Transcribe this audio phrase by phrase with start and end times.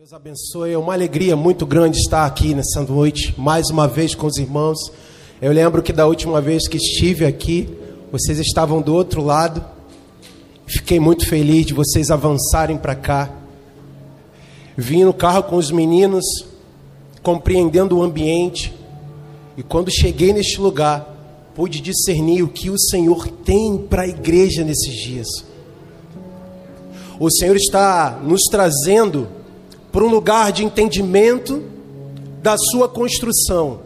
[0.00, 0.72] Deus abençoe.
[0.72, 4.78] É uma alegria muito grande estar aqui nessa noite, mais uma vez com os irmãos.
[5.42, 7.68] Eu lembro que da última vez que estive aqui,
[8.10, 9.62] vocês estavam do outro lado.
[10.66, 13.30] Fiquei muito feliz de vocês avançarem para cá.
[14.74, 16.24] Vim no carro com os meninos,
[17.22, 18.74] compreendendo o ambiente.
[19.54, 21.14] E quando cheguei neste lugar,
[21.54, 25.28] pude discernir o que o Senhor tem para a igreja nesses dias.
[27.18, 29.39] O Senhor está nos trazendo
[29.92, 31.62] para um lugar de entendimento
[32.42, 33.80] da sua construção.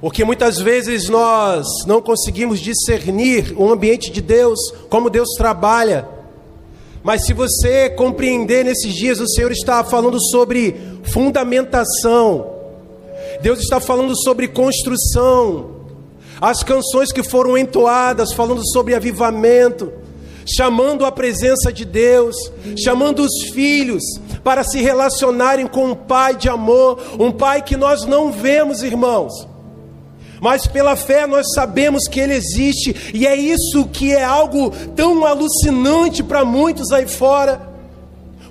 [0.00, 6.08] Porque muitas vezes nós não conseguimos discernir o ambiente de Deus, como Deus trabalha.
[7.04, 12.50] Mas se você compreender nesses dias, o Senhor está falando sobre fundamentação,
[13.40, 15.82] Deus está falando sobre construção,
[16.40, 19.92] as canções que foram entoadas, falando sobre avivamento,
[20.46, 22.36] chamando a presença de Deus,
[22.76, 24.02] chamando os filhos
[24.42, 29.32] para se relacionarem com um pai de amor, um pai que nós não vemos, irmãos.
[30.40, 35.24] Mas pela fé nós sabemos que ele existe, e é isso que é algo tão
[35.24, 37.70] alucinante para muitos aí fora.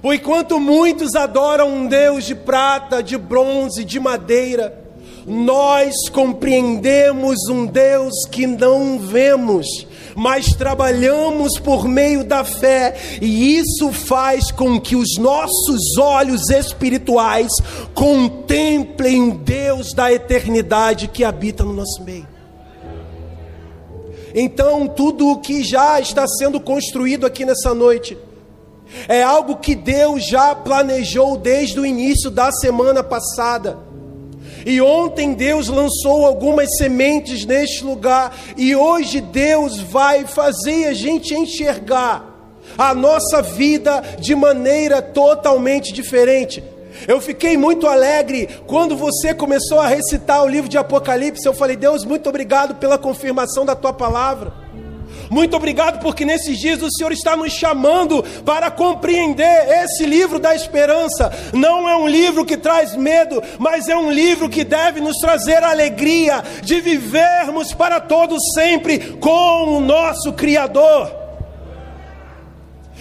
[0.04, 4.82] Enquanto muitos adoram um Deus de prata, de bronze, de madeira,
[5.28, 9.68] nós compreendemos um Deus que não vemos,
[10.16, 17.52] mas trabalhamos por meio da fé, e isso faz com que os nossos olhos espirituais
[17.94, 22.28] contemplem o Deus da eternidade que habita no nosso meio.
[24.34, 28.18] Então, tudo o que já está sendo construído aqui nessa noite,
[29.08, 33.91] é algo que Deus já planejou desde o início da semana passada
[34.66, 41.34] e ontem Deus lançou algumas sementes neste lugar, e hoje Deus vai fazer a gente
[41.34, 42.32] enxergar
[42.78, 46.64] a nossa vida de maneira totalmente diferente.
[47.08, 51.46] Eu fiquei muito alegre quando você começou a recitar o livro de Apocalipse.
[51.46, 54.54] Eu falei, Deus, muito obrigado pela confirmação da tua palavra.
[55.32, 60.54] Muito obrigado porque nesses dias o Senhor está nos chamando para compreender esse livro da
[60.54, 61.32] esperança.
[61.54, 65.64] Não é um livro que traz medo, mas é um livro que deve nos trazer
[65.64, 71.10] alegria de vivermos para todos sempre com o nosso Criador.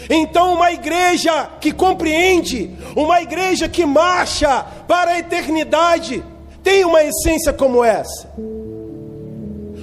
[0.08, 6.22] Então, uma igreja que compreende, uma igreja que marcha para a eternidade,
[6.62, 8.30] tem uma essência como essa.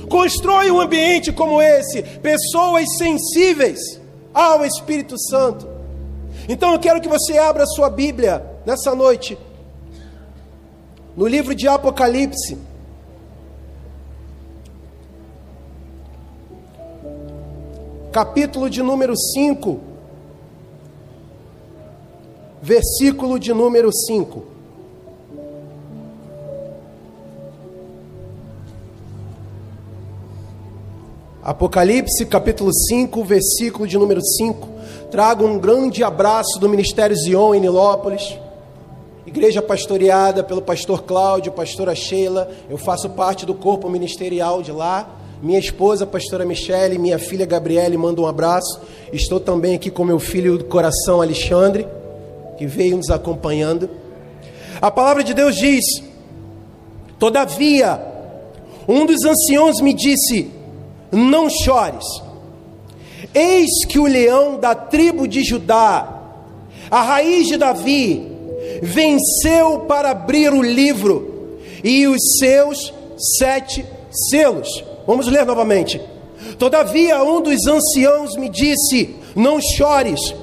[0.09, 3.79] Constrói um ambiente como esse, pessoas sensíveis
[4.34, 5.68] ao Espírito Santo.
[6.47, 9.38] Então eu quero que você abra a sua Bíblia nessa noite,
[11.16, 12.57] no livro de Apocalipse.
[18.12, 19.79] Capítulo de número 5,
[22.62, 24.56] versículo de número 5.
[31.47, 34.68] Apocalipse capítulo 5, versículo de número 5.
[35.09, 38.38] Trago um grande abraço do Ministério Zion em Nilópolis.
[39.25, 42.52] Igreja pastoreada pelo pastor Cláudio, pastora Sheila.
[42.69, 45.09] Eu faço parte do corpo ministerial de lá.
[45.41, 48.81] Minha esposa, pastora Michele, minha filha Gabriele, manda um abraço.
[49.13, 51.88] Estou também aqui com meu filho do coração Alexandre,
[52.57, 53.90] que veio nos acompanhando.
[54.81, 55.86] A palavra de Deus diz:
[57.18, 58.02] Todavia,
[58.86, 60.56] um dos anciãos me disse:
[61.12, 62.06] não chores.
[63.34, 66.22] Eis que o leão da tribo de Judá,
[66.90, 68.25] a raiz de Davi,
[68.81, 72.94] venceu para abrir o livro e os seus
[73.38, 73.85] sete
[74.29, 74.84] selos.
[75.06, 76.01] Vamos ler novamente.
[76.57, 80.34] Todavia, um dos anciãos me disse: Não chores.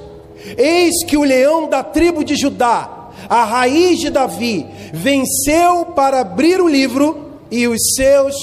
[0.57, 6.61] Eis que o leão da tribo de Judá, a raiz de Davi, venceu para abrir
[6.61, 8.35] o livro e os seus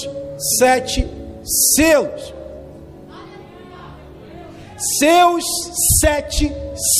[0.59, 2.33] sete selos selos.
[4.99, 5.43] Seus
[6.01, 6.51] sete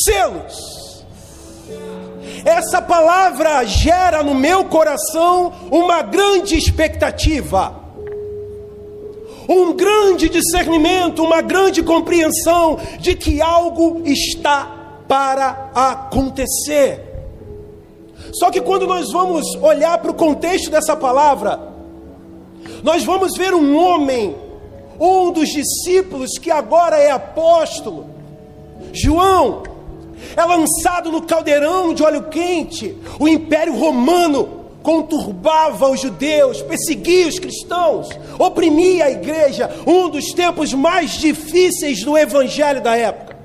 [0.06, 0.74] selos.
[2.46, 7.82] Essa palavra gera no meu coração uma grande expectativa,
[9.48, 17.02] um grande discernimento, uma grande compreensão de que algo está para acontecer.
[18.34, 21.73] Só que quando nós vamos olhar para o contexto dessa palavra,
[22.84, 24.36] nós vamos ver um homem,
[25.00, 28.08] um dos discípulos que agora é apóstolo,
[28.92, 29.64] João,
[30.36, 32.96] é lançado no caldeirão de óleo quente.
[33.20, 40.74] O Império Romano conturbava os judeus, perseguia os cristãos, oprimia a igreja, um dos tempos
[40.74, 43.38] mais difíceis do evangelho da época.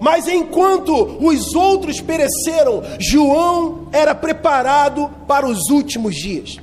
[0.00, 6.58] Mas enquanto os outros pereceram, João era preparado para os últimos dias.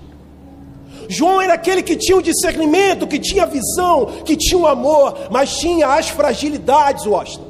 [1.10, 5.58] João era aquele que tinha o discernimento, que tinha visão, que tinha o amor, mas
[5.58, 7.46] tinha as fragilidades, Washington.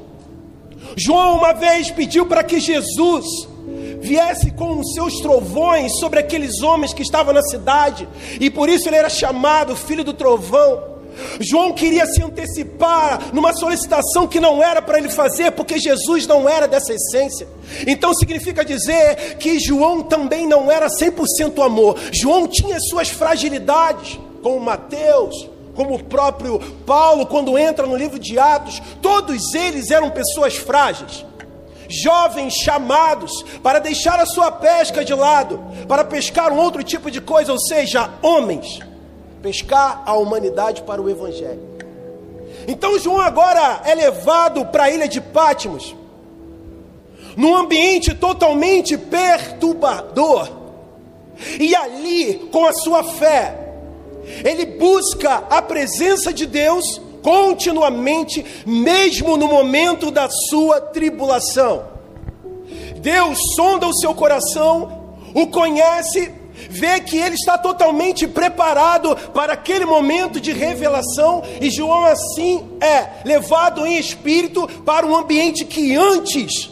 [0.96, 3.26] João uma vez pediu para que Jesus
[4.00, 8.08] viesse com os seus trovões sobre aqueles homens que estavam na cidade,
[8.40, 10.95] e por isso ele era chamado filho do trovão.
[11.40, 16.48] João queria se antecipar numa solicitação que não era para ele fazer, porque Jesus não
[16.48, 17.48] era dessa essência.
[17.88, 21.98] Então significa dizer que João também não era 100% amor.
[22.12, 28.40] João tinha suas fragilidades, como Mateus, como o próprio Paulo, quando entra no livro de
[28.40, 31.26] Atos, todos eles eram pessoas frágeis.
[31.88, 33.32] Jovens chamados
[33.62, 37.60] para deixar a sua pesca de lado, para pescar um outro tipo de coisa, ou
[37.60, 38.80] seja, homens
[39.46, 41.62] pescar a humanidade para o Evangelho.
[42.68, 45.96] Então João agora é levado para a ilha de Pátimos,
[47.38, 50.50] num ambiente totalmente perturbador,
[51.60, 53.56] e ali, com a sua fé,
[54.44, 61.84] ele busca a presença de Deus continuamente, mesmo no momento da sua tribulação.
[62.98, 66.34] Deus sonda o seu coração, o conhece
[66.76, 73.24] vê que ele está totalmente preparado para aquele momento de revelação, e João assim é
[73.24, 76.70] levado em espírito para um ambiente que antes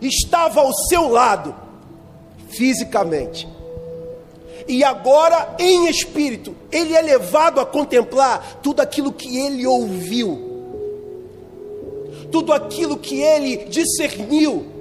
[0.00, 1.54] estava ao seu lado,
[2.48, 3.48] fisicamente.
[4.68, 10.50] E agora, em espírito, ele é levado a contemplar tudo aquilo que ele ouviu,
[12.30, 14.71] tudo aquilo que ele discerniu,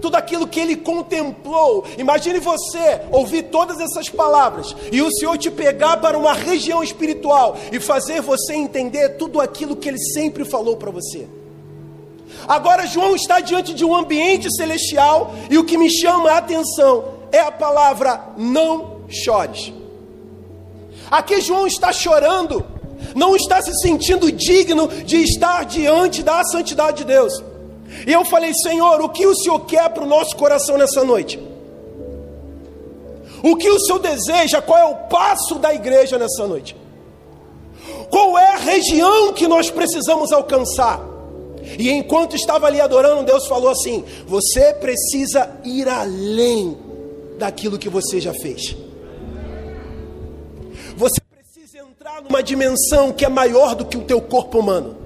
[0.00, 1.84] tudo aquilo que ele contemplou.
[1.98, 7.56] Imagine você ouvir todas essas palavras e o Senhor te pegar para uma região espiritual
[7.70, 11.28] e fazer você entender tudo aquilo que ele sempre falou para você.
[12.48, 17.04] Agora, João está diante de um ambiente celestial e o que me chama a atenção
[17.32, 19.72] é a palavra não chores.
[21.10, 22.64] Aqui, João está chorando,
[23.14, 27.49] não está se sentindo digno de estar diante da santidade de Deus.
[28.06, 31.38] E eu falei, Senhor, o que o Senhor quer para o nosso coração nessa noite?
[33.42, 34.60] O que o Senhor deseja?
[34.60, 36.76] Qual é o passo da igreja nessa noite?
[38.10, 41.00] Qual é a região que nós precisamos alcançar?
[41.78, 46.76] E enquanto estava ali adorando, Deus falou assim: Você precisa ir além
[47.38, 48.76] daquilo que você já fez.
[50.96, 54.99] Você precisa entrar numa dimensão que é maior do que o teu corpo humano.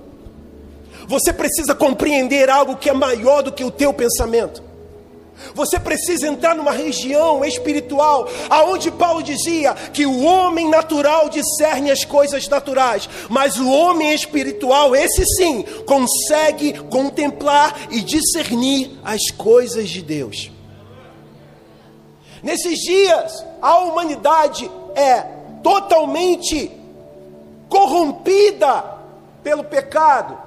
[1.06, 4.62] Você precisa compreender algo que é maior do que o teu pensamento.
[5.54, 12.04] Você precisa entrar numa região espiritual, aonde Paulo dizia que o homem natural discerne as
[12.04, 20.02] coisas naturais, mas o homem espiritual, esse sim, consegue contemplar e discernir as coisas de
[20.02, 20.50] Deus.
[22.42, 25.22] Nesses dias, a humanidade é
[25.62, 26.70] totalmente
[27.68, 28.84] corrompida
[29.42, 30.43] pelo pecado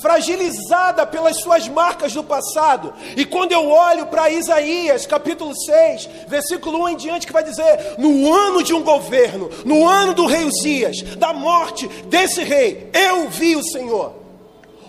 [0.00, 2.92] fragilizada pelas suas marcas do passado.
[3.16, 7.96] E quando eu olho para Isaías, capítulo 6, versículo 1 em diante, que vai dizer:
[7.98, 13.28] No ano de um governo, no ano do rei Uzias, da morte desse rei, eu
[13.28, 14.26] vi o Senhor.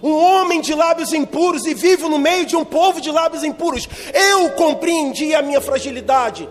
[0.01, 3.89] Um homem de lábios impuros e vivo no meio de um povo de lábios impuros.
[4.13, 6.47] Eu compreendi a minha fragilidade.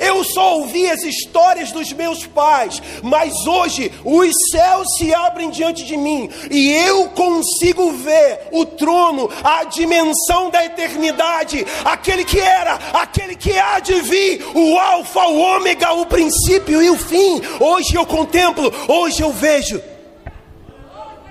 [0.00, 5.84] Eu só ouvi as histórias dos meus pais, mas hoje os céus se abrem diante
[5.84, 12.74] de mim e eu consigo ver o trono, a dimensão da eternidade, aquele que era,
[12.92, 17.40] aquele que há de vir, o Alfa, o Ômega, o princípio e o fim.
[17.60, 19.80] Hoje eu contemplo, hoje eu vejo,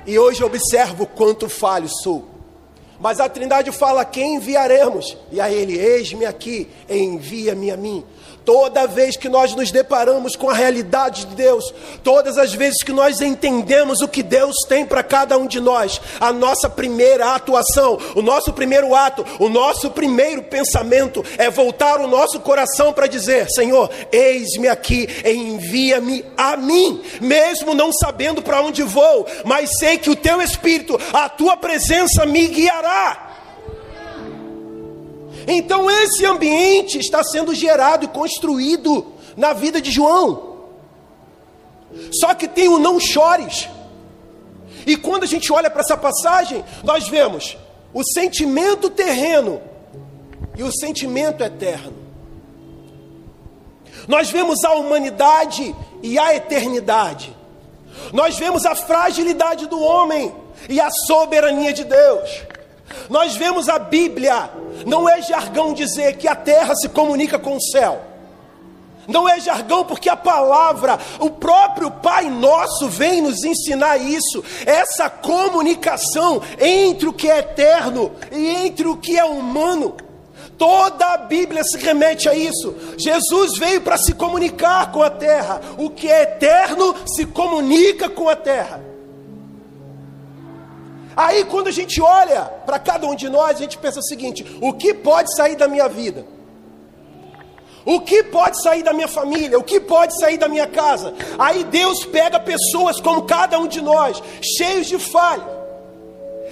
[0.05, 2.33] e hoje observo quanto falho sou.
[2.99, 5.17] Mas a Trindade fala: quem enviaremos?
[5.31, 8.03] E a ele: eis-me aqui, envia-me a mim.
[8.45, 11.73] Toda vez que nós nos deparamos com a realidade de Deus,
[12.03, 16.01] todas as vezes que nós entendemos o que Deus tem para cada um de nós,
[16.19, 22.07] a nossa primeira atuação, o nosso primeiro ato, o nosso primeiro pensamento é voltar o
[22.07, 28.83] nosso coração para dizer: Senhor, eis-me aqui, envia-me a mim, mesmo não sabendo para onde
[28.83, 33.32] vou, mas sei que o teu Espírito, a tua presença me guiará.
[35.47, 40.53] Então esse ambiente está sendo gerado e construído na vida de João.
[42.11, 43.69] Só que tem o não chores.
[44.85, 47.57] E quando a gente olha para essa passagem, nós vemos
[47.93, 49.61] o sentimento terreno
[50.57, 51.93] e o sentimento eterno.
[54.07, 57.35] Nós vemos a humanidade e a eternidade.
[58.11, 60.33] Nós vemos a fragilidade do homem
[60.67, 62.43] e a soberania de Deus.
[63.09, 64.49] Nós vemos a Bíblia,
[64.85, 68.01] não é jargão dizer que a terra se comunica com o céu.
[69.07, 75.09] Não é jargão, porque a palavra, o próprio Pai Nosso vem nos ensinar isso, essa
[75.09, 79.95] comunicação entre o que é eterno e entre o que é humano.
[80.57, 82.73] Toda a Bíblia se remete a isso.
[82.97, 85.59] Jesus veio para se comunicar com a terra.
[85.77, 88.92] O que é eterno se comunica com a terra.
[91.15, 94.45] Aí, quando a gente olha para cada um de nós, a gente pensa o seguinte:
[94.61, 96.25] o que pode sair da minha vida?
[97.85, 99.59] O que pode sair da minha família?
[99.59, 101.13] O que pode sair da minha casa?
[101.37, 104.21] Aí Deus pega pessoas como cada um de nós,
[104.57, 105.45] cheios de falha,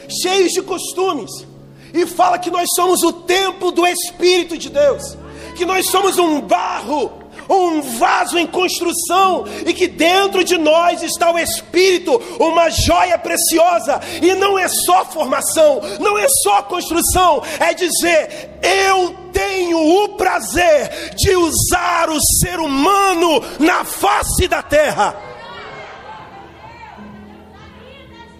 [0.09, 1.47] cheios de costumes,
[1.93, 5.17] e fala que nós somos o templo do Espírito de Deus,
[5.55, 7.20] que nós somos um barro,
[7.51, 13.99] um vaso em construção, e que dentro de nós está o Espírito, uma joia preciosa,
[14.21, 21.13] e não é só formação, não é só construção, é dizer: eu tenho o prazer
[21.15, 25.30] de usar o ser humano na face da terra.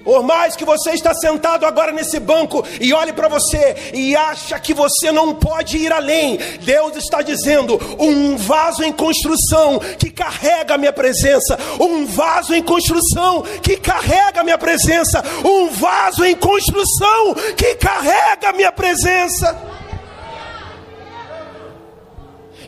[0.03, 4.59] Por mais que você está sentado agora nesse banco e olhe para você e acha
[4.59, 10.73] que você não pode ir além, Deus está dizendo: um vaso em construção que carrega
[10.75, 16.35] a minha presença, um vaso em construção que carrega a minha presença, um vaso em
[16.35, 19.55] construção que carrega a minha presença.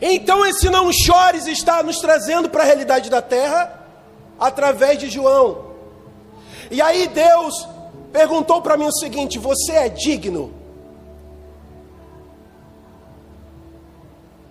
[0.00, 3.80] Então esse não chores está nos trazendo para a realidade da terra
[4.38, 5.73] através de João.
[6.74, 7.68] E aí Deus
[8.12, 10.52] perguntou para mim o seguinte: Você é digno?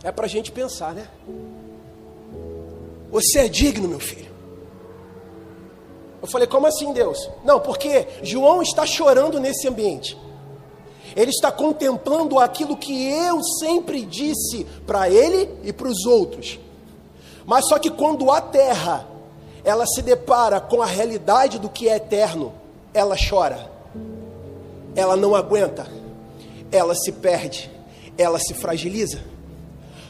[0.02, 1.08] É para a gente pensar, né?
[3.12, 4.32] Você é digno, meu filho.
[6.22, 7.30] Eu falei, como assim, Deus?
[7.44, 10.18] Não, porque João está chorando nesse ambiente.
[11.16, 16.58] Ele está contemplando aquilo que eu sempre disse para ele e para os outros.
[17.46, 19.13] Mas só que quando a terra
[19.64, 22.54] ela se depara com a realidade do que é eterno,
[22.94, 23.72] ela chora,
[24.96, 25.88] ela não aguenta,
[26.72, 27.72] ela se perde,
[28.18, 29.20] ela se fragiliza.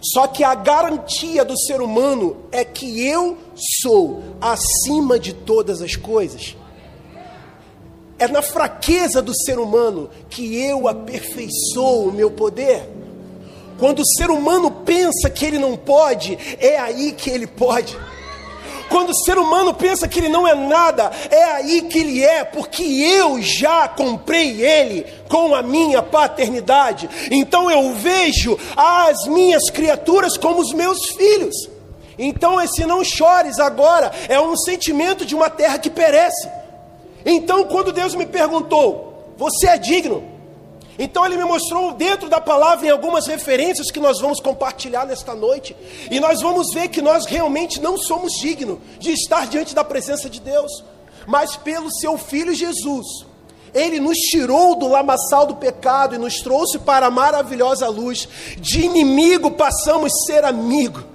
[0.02, 3.38] Só que a garantia do ser humano é que eu
[3.82, 6.58] sou acima de todas as coisas.
[8.20, 12.90] É na fraqueza do ser humano que eu aperfeiçoo o meu poder.
[13.80, 17.98] Quando o ser humano pensa que ele não pode, é aí que ele pode.
[18.94, 22.44] Quando o ser humano pensa que ele não é nada, é aí que ele é,
[22.44, 27.10] porque eu já comprei ele com a minha paternidade.
[27.32, 31.56] Então eu vejo as minhas criaturas como os meus filhos.
[32.20, 36.48] Então esse não chores agora é um sentimento de uma terra que perece.
[37.26, 40.33] Então quando Deus me perguntou: "Você é digno?"
[40.98, 45.34] Então ele me mostrou dentro da palavra em algumas referências que nós vamos compartilhar nesta
[45.34, 45.76] noite,
[46.10, 50.30] e nós vamos ver que nós realmente não somos dignos de estar diante da presença
[50.30, 50.84] de Deus,
[51.26, 53.06] mas pelo seu filho Jesus.
[53.74, 58.30] Ele nos tirou do lamaçal do pecado e nos trouxe para a maravilhosa luz.
[58.58, 61.12] De inimigo passamos a ser amigo.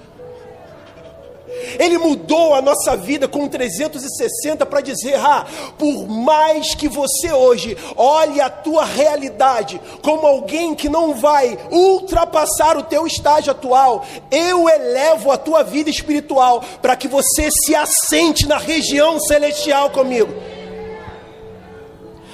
[1.78, 5.46] Ele mudou a nossa vida com 360 para dizer: ah,
[5.78, 12.76] por mais que você hoje olhe a tua realidade como alguém que não vai ultrapassar
[12.76, 18.46] o teu estágio atual, eu elevo a tua vida espiritual para que você se assente
[18.46, 20.32] na região celestial comigo.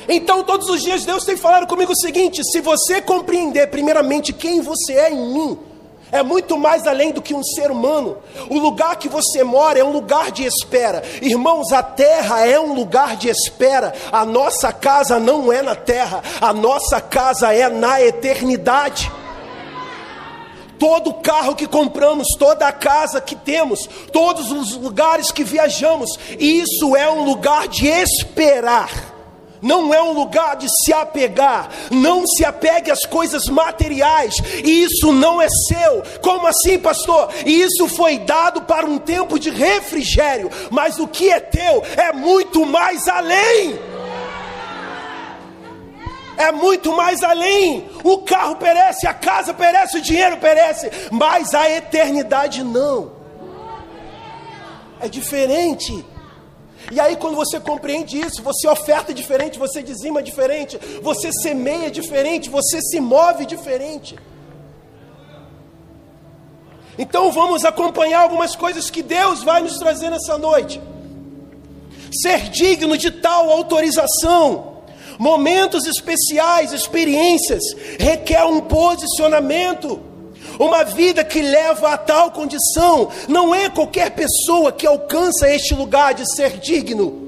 [0.09, 4.61] Então, todos os dias, Deus tem falado comigo o seguinte: se você compreender, primeiramente, quem
[4.61, 5.59] você é em mim,
[6.15, 8.19] é muito mais além do que um ser humano.
[8.49, 11.03] O lugar que você mora é um lugar de espera.
[11.21, 13.93] Irmãos, a terra é um lugar de espera.
[14.13, 19.11] A nossa casa não é na terra, a nossa casa é na eternidade.
[20.79, 26.95] Todo carro que compramos, toda a casa que temos, todos os lugares que viajamos, isso
[26.95, 29.14] é um lugar de esperar
[29.65, 35.41] não é um lugar de se apegar, não se apegue às coisas materiais, isso não
[35.41, 36.03] é seu.
[36.21, 37.31] Como assim, pastor?
[37.47, 42.67] Isso foi dado para um tempo de refrigério, mas o que é teu é muito
[42.67, 43.79] mais além.
[46.37, 47.89] É muito mais além.
[48.03, 53.13] O carro perece, a casa perece, o dinheiro perece, mas a eternidade não.
[55.01, 56.05] É diferente.
[56.93, 62.51] E aí, quando você compreende isso, você oferta diferente, você dizima diferente, você semeia diferente,
[62.51, 64.17] você se move diferente.
[66.99, 70.81] Então, vamos acompanhar algumas coisas que Deus vai nos trazer nessa noite.
[72.23, 74.75] Ser digno de tal autorização.
[75.19, 77.63] Momentos especiais, experiências,
[77.99, 80.01] requer um posicionamento.
[80.59, 86.15] Uma vida que leva a tal condição, não é qualquer pessoa que alcança este lugar
[86.15, 87.23] de ser digno.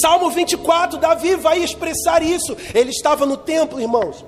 [0.00, 2.56] Salmo 24, Davi vai expressar isso.
[2.74, 4.24] Ele estava no templo, irmãos.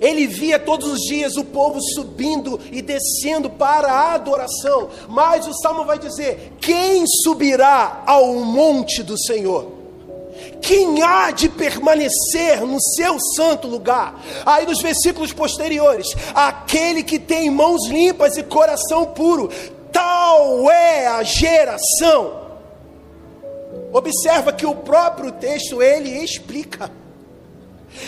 [0.00, 4.90] Ele via todos os dias o povo subindo e descendo para a adoração.
[5.08, 9.77] Mas o salmo vai dizer: Quem subirá ao monte do Senhor?
[10.60, 14.20] Quem há de permanecer no seu santo lugar?
[14.44, 19.50] Aí nos versículos posteriores: Aquele que tem mãos limpas e coração puro,
[19.92, 22.48] tal é a geração.
[23.92, 26.90] Observa que o próprio texto ele explica.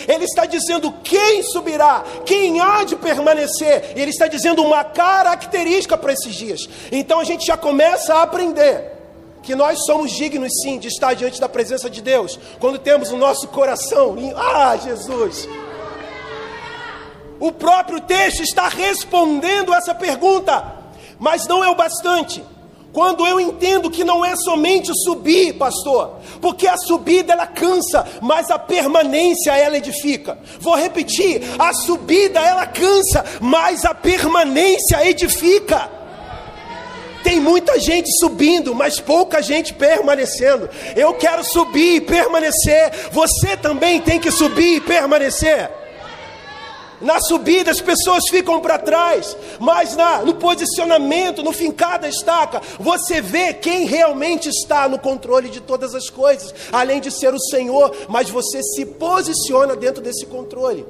[0.07, 3.93] Ele está dizendo quem subirá, quem há de permanecer.
[3.95, 6.61] Ele está dizendo uma característica para esses dias.
[6.91, 9.00] Então a gente já começa a aprender
[9.43, 13.17] que nós somos dignos sim de estar diante da presença de Deus, quando temos o
[13.17, 14.15] nosso coração.
[14.35, 15.47] Ah, Jesus!
[17.39, 20.63] O próprio texto está respondendo essa pergunta,
[21.17, 22.43] mas não é o bastante.
[22.93, 28.51] Quando eu entendo que não é somente subir, pastor, porque a subida ela cansa, mas
[28.51, 30.37] a permanência ela edifica.
[30.59, 36.00] Vou repetir: a subida ela cansa, mas a permanência edifica.
[37.23, 40.69] Tem muita gente subindo, mas pouca gente permanecendo.
[40.95, 42.91] Eu quero subir e permanecer.
[43.11, 45.69] Você também tem que subir e permanecer.
[47.01, 52.61] Na subida as pessoas ficam para trás, mas na, no posicionamento, no fincar da estaca,
[52.79, 57.39] você vê quem realmente está no controle de todas as coisas, além de ser o
[57.39, 60.85] Senhor, mas você se posiciona dentro desse controle.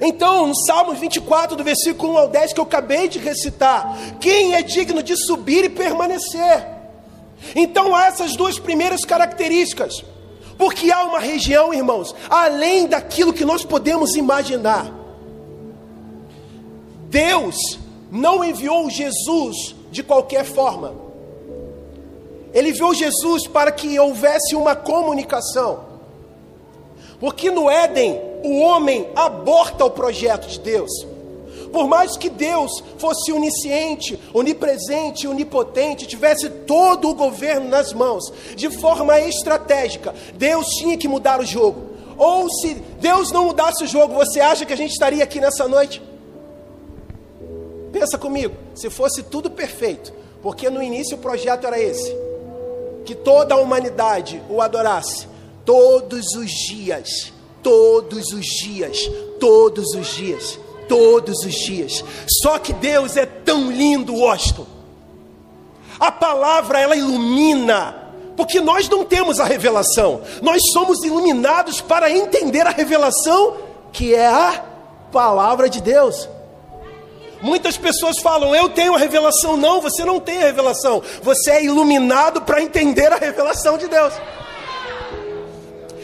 [0.00, 4.54] Então, no Salmos 24, do versículo 1 ao 10, que eu acabei de recitar, quem
[4.54, 6.66] é digno de subir e permanecer?
[7.54, 10.02] Então, há essas duas primeiras características.
[10.56, 14.92] Porque há uma região, irmãos, além daquilo que nós podemos imaginar.
[17.08, 17.78] Deus
[18.10, 20.94] não enviou Jesus de qualquer forma.
[22.52, 25.84] Ele enviou Jesus para que houvesse uma comunicação.
[27.18, 30.90] Porque no Éden, o homem aborta o projeto de Deus.
[31.72, 38.68] Por mais que Deus fosse onisciente, onipresente, onipotente, tivesse todo o governo nas mãos, de
[38.70, 41.90] forma estratégica, Deus tinha que mudar o jogo.
[42.18, 45.68] Ou se Deus não mudasse o jogo, você acha que a gente estaria aqui nessa
[45.68, 46.02] noite?
[47.92, 52.14] Pensa comigo, se fosse tudo perfeito, porque no início o projeto era esse:
[53.04, 55.26] que toda a humanidade o adorasse
[55.64, 60.58] todos os dias, todos os dias, todos os dias
[60.90, 62.04] todos os dias.
[62.42, 64.66] Só que Deus é tão lindo, Washington.
[66.00, 67.94] A palavra ela ilumina,
[68.36, 70.22] porque nós não temos a revelação.
[70.42, 73.58] Nós somos iluminados para entender a revelação
[73.92, 74.64] que é a
[75.12, 76.28] palavra de Deus.
[77.40, 79.56] Muitas pessoas falam: "Eu tenho a revelação".
[79.56, 81.00] Não, você não tem a revelação.
[81.22, 84.12] Você é iluminado para entender a revelação de Deus.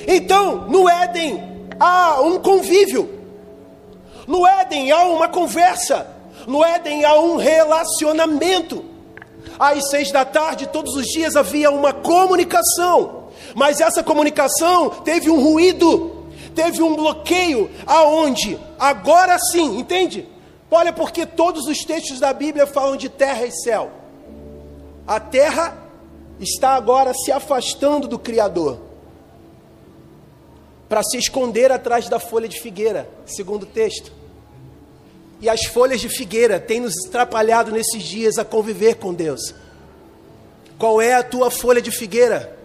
[0.06, 3.16] Então, no Éden há um convívio
[4.26, 6.06] no Éden há uma conversa,
[6.46, 8.84] no Éden há um relacionamento.
[9.58, 15.40] Às seis da tarde, todos os dias havia uma comunicação, mas essa comunicação teve um
[15.40, 20.28] ruído, teve um bloqueio, aonde agora sim, entende?
[20.70, 23.90] Olha, porque todos os textos da Bíblia falam de terra e céu.
[25.06, 25.78] A terra
[26.40, 28.85] está agora se afastando do Criador
[30.88, 34.12] para se esconder atrás da folha de figueira, segundo o texto.
[35.40, 39.54] E as folhas de figueira têm nos atrapalhado nesses dias a conviver com Deus.
[40.78, 42.56] Qual é a tua folha de figueira?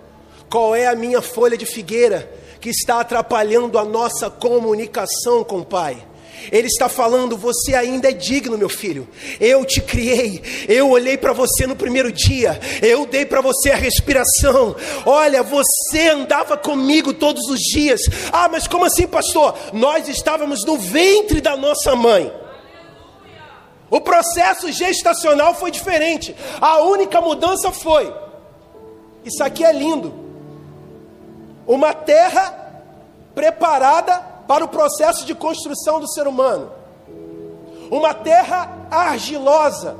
[0.49, 2.29] Qual é a minha folha de figueira
[2.59, 6.05] que está atrapalhando a nossa comunicação com o Pai?
[6.51, 9.07] Ele está falando: você ainda é digno, meu filho.
[9.39, 13.75] Eu te criei, eu olhei para você no primeiro dia, eu dei para você a
[13.75, 14.75] respiração.
[15.05, 18.01] Olha, você andava comigo todos os dias.
[18.31, 19.57] Ah, mas como assim, pastor?
[19.73, 22.31] Nós estávamos no ventre da nossa mãe.
[23.89, 26.33] O processo gestacional foi diferente.
[26.61, 28.11] A única mudança foi:
[29.25, 30.13] isso aqui é lindo.
[31.67, 32.57] Uma terra
[33.35, 36.69] preparada para o processo de construção do ser humano.
[37.89, 39.95] Uma terra argilosa.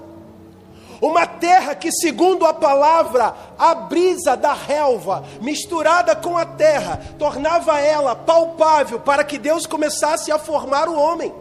[1.01, 7.79] Uma terra que, segundo a palavra, a brisa da relva, misturada com a terra, tornava
[7.79, 11.33] ela palpável para que Deus começasse a formar o homem.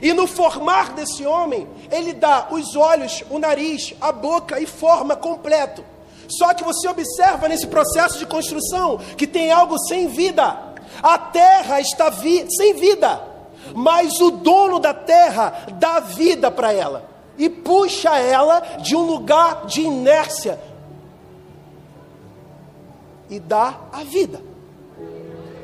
[0.00, 5.16] E no formar desse homem, ele dá os olhos, o nariz, a boca e forma
[5.16, 5.84] completo.
[6.28, 10.69] Só que você observa nesse processo de construção que tem algo sem vida.
[11.02, 13.20] A terra está vi sem vida,
[13.74, 17.08] mas o dono da terra dá vida para ela
[17.38, 20.60] e puxa ela de um lugar de inércia
[23.30, 24.42] e dá a vida.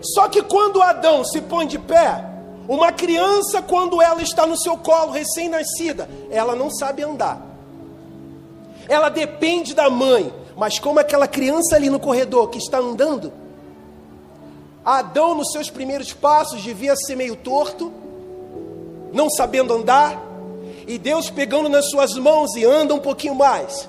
[0.01, 2.25] Só que quando Adão se põe de pé,
[2.69, 7.41] uma criança, quando ela está no seu colo, recém-nascida, ela não sabe andar.
[8.89, 13.33] Ela depende da mãe, mas como aquela criança ali no corredor que está andando,
[14.87, 17.93] Adão, nos seus primeiros passos, devia ser meio torto,
[19.13, 20.23] não sabendo andar,
[20.87, 23.89] e Deus pegando nas suas mãos e anda um pouquinho mais,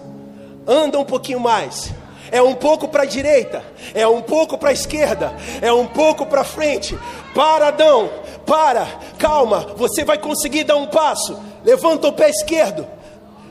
[0.65, 1.91] anda um pouquinho mais,
[2.31, 6.25] é um pouco para a direita, é um pouco para a esquerda, é um pouco
[6.25, 6.97] para frente.
[7.35, 8.09] Para, Adão,
[8.43, 8.87] para,
[9.19, 11.39] calma, você vai conseguir dar um passo.
[11.63, 12.87] Levanta o pé esquerdo,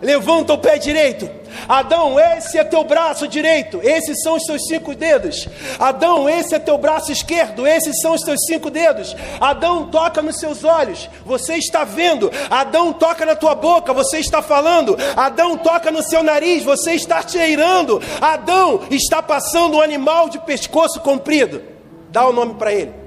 [0.01, 1.31] levanta o pé direito,
[1.69, 5.49] Adão, esse é teu braço direito, esses são os teus cinco dedos.
[5.79, 9.17] Adão, esse é teu braço esquerdo, esses são os teus cinco dedos.
[9.41, 12.31] Adão, toca nos seus olhos, você está vendo.
[12.51, 14.97] Adão, toca na tua boca, você está falando.
[15.17, 18.01] Adão, toca no seu nariz, você está cheirando.
[18.21, 21.63] Adão, está passando um animal de pescoço comprido.
[22.11, 23.06] Dá o nome para ele.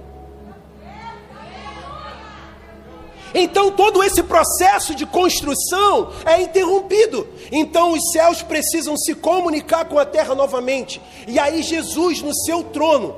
[3.34, 7.28] Então todo esse processo de construção é interrompido.
[7.52, 11.02] Então os céus precisam se comunicar com a terra novamente.
[11.28, 13.16] E aí Jesus no seu trono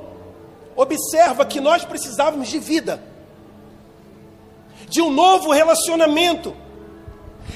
[0.76, 3.02] observa que nós precisávamos de vida,
[4.88, 6.54] de um novo relacionamento.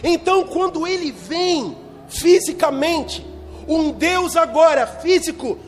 [0.03, 1.77] Então quando ele vem
[2.09, 3.27] fisicamente,
[3.69, 5.59] um Deus agora físico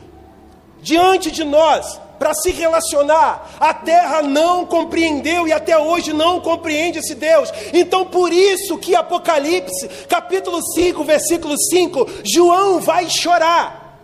[0.81, 3.51] diante de nós, para se relacionar.
[3.61, 7.53] A terra não compreendeu e até hoje não compreende esse Deus.
[7.73, 14.01] Então, por isso que Apocalipse, capítulo 5, versículo 5, João vai chorar.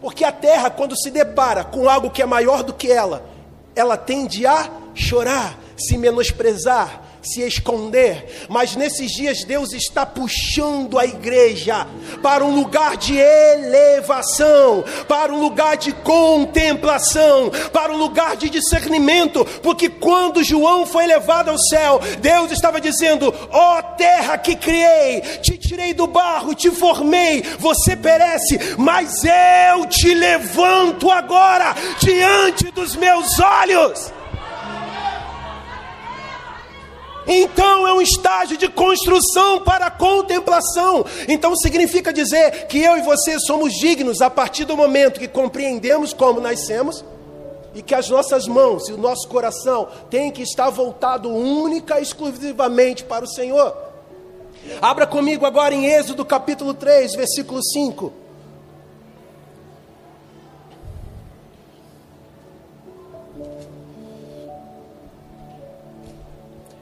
[0.00, 3.24] Porque a terra, quando se depara com algo que é maior do que ela,
[3.74, 11.04] ela tende a chorar, se menosprezar, se esconder, mas nesses dias Deus está puxando a
[11.04, 11.86] igreja
[12.22, 19.44] para um lugar de elevação, para um lugar de contemplação, para um lugar de discernimento,
[19.62, 25.20] porque quando João foi levado ao céu, Deus estava dizendo: Ó oh, terra que criei,
[25.42, 32.96] te tirei do barro, te formei, você perece, mas eu te levanto agora diante dos
[32.96, 34.19] meus olhos.
[37.32, 41.06] Então é um estágio de construção para contemplação.
[41.28, 46.12] Então significa dizer que eu e você somos dignos a partir do momento que compreendemos
[46.12, 47.04] como nascemos
[47.72, 52.02] e que as nossas mãos e o nosso coração têm que estar voltado única e
[52.02, 53.76] exclusivamente para o Senhor.
[54.82, 58.12] Abra comigo agora em Êxodo capítulo 3, versículo 5.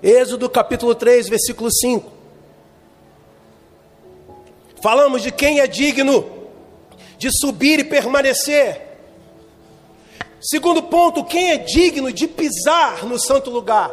[0.02, 2.12] Êxodo capítulo 3, versículo 5.
[4.80, 6.24] Falamos de quem é digno
[7.18, 8.80] de subir e permanecer.
[10.40, 13.90] Segundo ponto, quem é digno de pisar no santo lugar.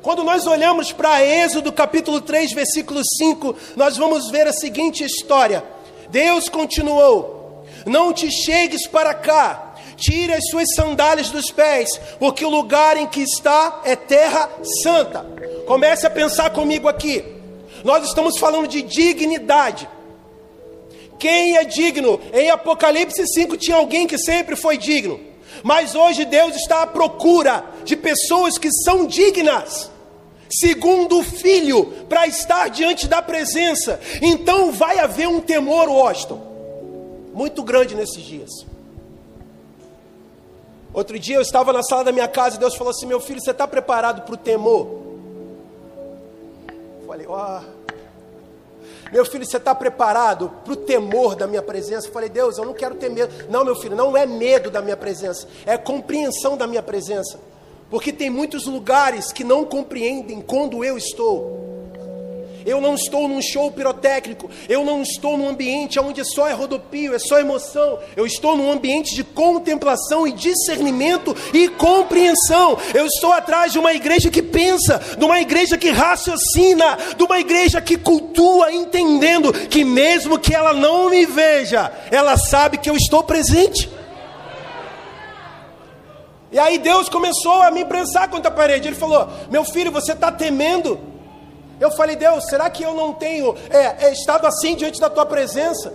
[0.00, 5.62] Quando nós olhamos para Êxodo capítulo 3, versículo 5, nós vamos ver a seguinte história:
[6.08, 9.69] Deus continuou: Não te chegues para cá,
[10.00, 14.48] tire as suas sandálias dos pés, porque o lugar em que está é terra
[14.82, 15.24] santa.
[15.66, 17.22] Comece a pensar comigo aqui.
[17.84, 19.88] Nós estamos falando de dignidade.
[21.18, 22.18] Quem é digno?
[22.32, 25.20] Em Apocalipse 5 tinha alguém que sempre foi digno.
[25.62, 29.90] Mas hoje Deus está à procura de pessoas que são dignas,
[30.50, 34.00] segundo o Filho, para estar diante da presença.
[34.22, 36.40] Então vai haver um temor, Washington,
[37.34, 38.50] muito grande nesses dias.
[40.92, 43.40] Outro dia eu estava na sala da minha casa e Deus falou assim: Meu filho,
[43.40, 45.00] você está preparado para o temor?
[47.00, 47.60] Eu falei, ó.
[47.60, 47.80] Oh.
[49.12, 52.06] Meu filho, você está preparado para o temor da minha presença?
[52.06, 53.32] Eu falei, Deus, eu não quero ter medo.
[53.50, 57.40] Não, meu filho, não é medo da minha presença, é compreensão da minha presença.
[57.90, 61.69] Porque tem muitos lugares que não compreendem quando eu estou.
[62.64, 67.14] Eu não estou num show pirotécnico, eu não estou num ambiente onde só é rodopio,
[67.14, 67.98] é só emoção.
[68.16, 72.78] Eu estou num ambiente de contemplação e discernimento e compreensão.
[72.94, 77.40] Eu estou atrás de uma igreja que pensa, de uma igreja que raciocina, de uma
[77.40, 82.96] igreja que cultua, entendendo que mesmo que ela não me veja, ela sabe que eu
[82.96, 83.90] estou presente.
[86.52, 88.88] E aí Deus começou a me prensar contra a parede.
[88.88, 90.98] Ele falou: Meu filho, você está temendo
[91.80, 95.24] Eu falei, Deus, será que eu não tenho é, é, estado assim diante da tua
[95.24, 95.90] presença?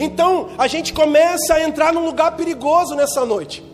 [0.00, 3.64] Então a gente começa a entrar num lugar perigoso nessa noite,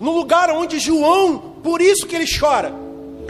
[0.00, 2.72] num lugar onde João, por isso que ele chora,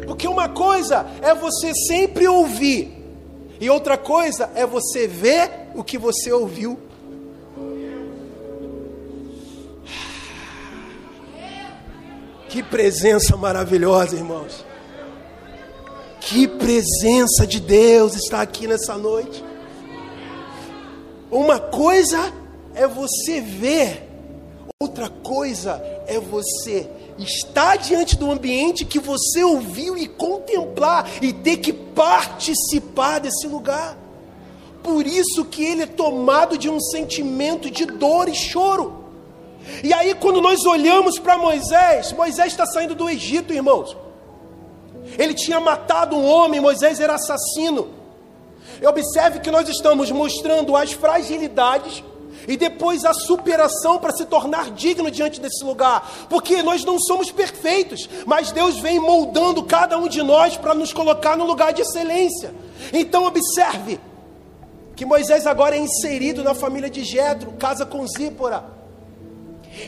[0.06, 3.02] porque uma coisa é você sempre ouvir,
[3.58, 6.78] e outra coisa é você ver o que você ouviu.
[12.48, 14.69] Que presença maravilhosa, irmãos.
[16.20, 19.42] Que presença de Deus está aqui nessa noite.
[21.30, 22.32] Uma coisa
[22.74, 24.08] é você ver,
[24.80, 31.58] outra coisa é você estar diante do ambiente que você ouviu e contemplar e ter
[31.58, 33.96] que participar desse lugar.
[34.82, 39.04] Por isso que ele é tomado de um sentimento de dor e choro.
[39.84, 43.96] E aí, quando nós olhamos para Moisés, Moisés está saindo do Egito, irmãos.
[45.18, 47.88] Ele tinha matado um homem, Moisés era assassino.
[48.86, 52.02] Observe que nós estamos mostrando as fragilidades
[52.48, 57.30] e depois a superação para se tornar digno diante desse lugar, porque nós não somos
[57.30, 61.82] perfeitos, mas Deus vem moldando cada um de nós para nos colocar no lugar de
[61.82, 62.54] excelência.
[62.92, 64.00] Então observe
[64.96, 68.64] que Moisés agora é inserido na família de Jetro, casa com Zípora.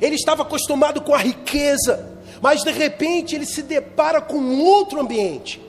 [0.01, 2.09] Ele estava acostumado com a riqueza,
[2.43, 5.63] mas de repente ele se depara com um outro ambiente.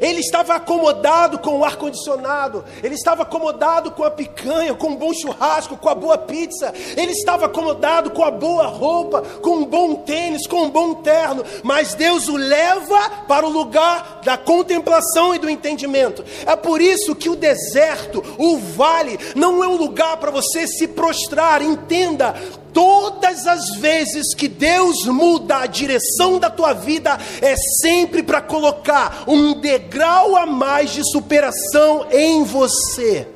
[0.00, 5.12] Ele estava acomodado com o ar-condicionado, ele estava acomodado com a picanha, com um bom
[5.12, 9.96] churrasco, com a boa pizza, ele estava acomodado com a boa roupa, com um bom
[9.96, 15.38] tênis, com um bom terno, mas Deus o leva para o lugar da contemplação e
[15.38, 16.24] do entendimento.
[16.46, 20.86] É por isso que o deserto, o vale, não é um lugar para você se
[20.88, 22.34] prostrar, entenda,
[22.72, 29.24] Todas as vezes que Deus muda a direção da tua vida, é sempre para colocar
[29.26, 33.26] um degrau a mais de superação em você.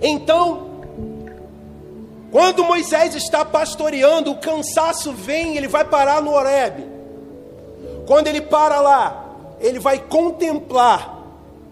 [0.00, 0.72] Então,
[2.30, 6.86] quando Moisés está pastoreando, o cansaço vem, ele vai parar no Horebe.
[8.06, 9.26] Quando ele para lá,
[9.60, 11.22] ele vai contemplar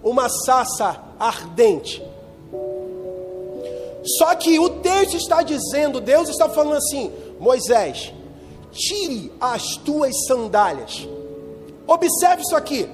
[0.03, 2.10] uma sassa ardente.
[4.05, 8.13] Só que o texto está dizendo, Deus está falando assim: Moisés,
[8.73, 11.07] tire as tuas sandálias.
[11.87, 12.89] Observe isso aqui.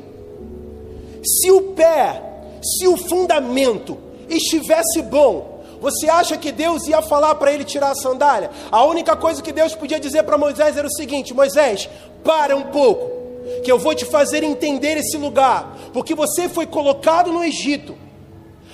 [1.25, 2.23] Se o pé,
[2.62, 7.95] se o fundamento estivesse bom, você acha que Deus ia falar para ele tirar a
[7.95, 8.51] sandália?
[8.71, 11.88] A única coisa que Deus podia dizer para Moisés era o seguinte: Moisés,
[12.25, 13.11] para um pouco,
[13.62, 18.06] que eu vou te fazer entender esse lugar, porque você foi colocado no Egito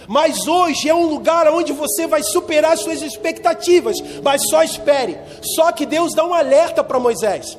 [0.09, 3.97] mas hoje é um lugar onde você vai superar suas expectativas.
[4.23, 5.19] Mas só espere.
[5.55, 7.59] Só que Deus dá um alerta para Moisés: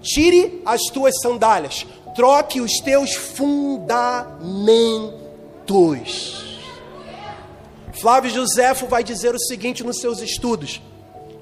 [0.00, 4.10] tire as tuas sandálias, troque os teus fundamentos.
[8.00, 10.80] Flávio Joséfo vai dizer o seguinte nos seus estudos: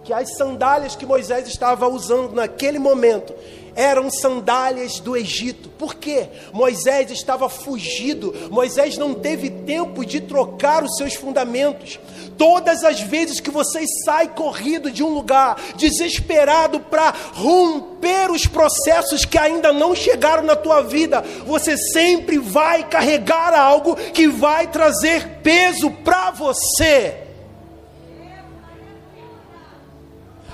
[0.05, 3.35] que as sandálias que Moisés estava usando naquele momento
[3.79, 5.69] eram sandálias do Egito.
[5.69, 6.27] Por quê?
[6.53, 8.35] Moisés estava fugido.
[8.51, 12.01] Moisés não teve tempo de trocar os seus fundamentos.
[12.37, 19.25] Todas as vezes que você sai corrido de um lugar, desesperado para romper os processos
[19.25, 25.39] que ainda não chegaram na tua vida, você sempre vai carregar algo que vai trazer
[25.41, 27.28] peso para você.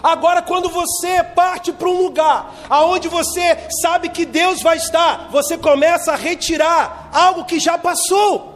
[0.05, 5.57] Agora, quando você parte para um lugar aonde você sabe que Deus vai estar, você
[5.57, 8.54] começa a retirar algo que já passou.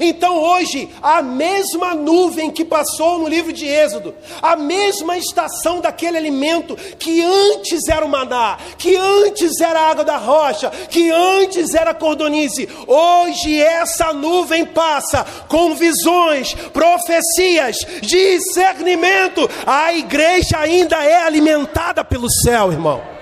[0.00, 6.16] Então hoje, a mesma nuvem que passou no livro de Êxodo, a mesma estação daquele
[6.16, 11.74] alimento que antes era o maná, que antes era a água da rocha, que antes
[11.74, 19.48] era a cordonize, hoje essa nuvem passa com visões, profecias, discernimento.
[19.66, 23.18] A igreja ainda é alimentada pelo céu, irmão.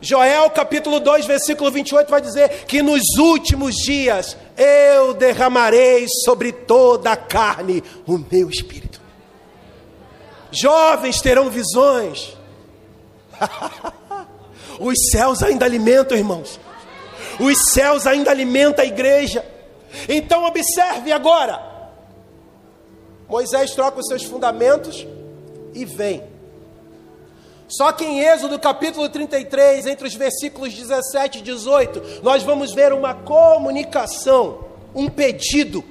[0.00, 7.12] Joel capítulo 2, versículo 28 vai dizer que nos últimos dias eu derramarei sobre toda
[7.12, 9.00] a carne o meu espírito.
[10.50, 12.36] Jovens terão visões.
[14.80, 16.60] Os céus ainda alimentam, irmãos.
[17.38, 19.44] Os céus ainda alimentam a igreja.
[20.08, 21.60] Então observe agora.
[23.28, 25.06] Moisés troca os seus fundamentos
[25.74, 26.22] e vem
[27.68, 32.92] só que em Êxodo capítulo 33, entre os versículos 17 e 18, nós vamos ver
[32.92, 35.84] uma comunicação, um pedido.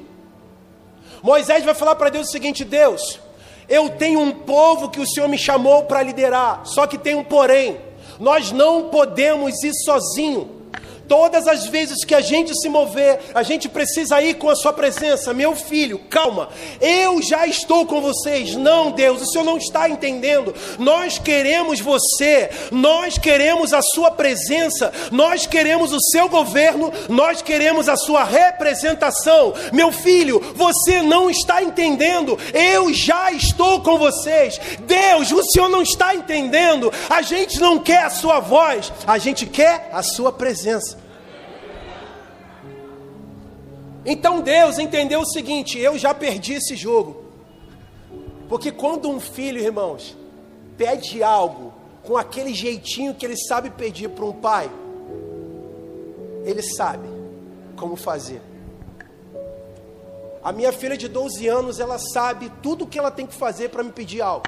[1.22, 3.20] Moisés vai falar para Deus o seguinte: Deus,
[3.68, 7.24] eu tenho um povo que o Senhor me chamou para liderar, só que tem um
[7.24, 7.78] porém.
[8.20, 10.55] Nós não podemos ir sozinho.
[11.08, 14.74] Todas as vezes que a gente se mover, a gente precisa ir com a sua
[14.74, 15.34] presença.
[15.34, 16.50] Meu filho, calma.
[16.82, 18.56] Eu já estou com vocês.
[18.56, 20.54] Não, Deus, o Senhor não está entendendo.
[20.80, 22.50] Nós queremos você.
[22.72, 24.92] Nós queremos a sua presença.
[25.12, 26.92] Nós queremos o seu governo.
[27.10, 29.54] Nós queremos a sua representação.
[29.72, 32.38] Meu filho, você não está entendendo.
[32.54, 34.60] Eu já estou com vocês.
[34.82, 36.92] Deus, o Senhor não está entendendo.
[37.10, 40.95] A gente não quer a sua voz, a gente quer a sua presença.
[44.06, 47.26] Então Deus entendeu o seguinte: eu já perdi esse jogo.
[48.48, 50.16] Porque quando um filho, irmãos,
[50.78, 54.70] pede algo com aquele jeitinho que ele sabe pedir para um pai,
[56.44, 57.08] ele sabe
[57.76, 58.40] como fazer.
[60.44, 63.70] A minha filha de 12 anos, ela sabe tudo o que ela tem que fazer
[63.70, 64.46] para me pedir algo.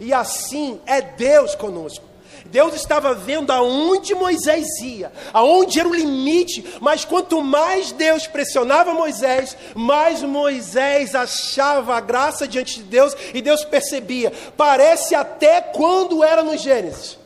[0.00, 2.04] E assim é Deus conosco.
[2.46, 8.94] Deus estava vendo aonde Moisés ia, aonde era o limite, mas quanto mais Deus pressionava
[8.94, 14.32] Moisés, mais Moisés achava a graça diante de Deus e Deus percebia.
[14.56, 17.18] Parece até quando era no Gênesis.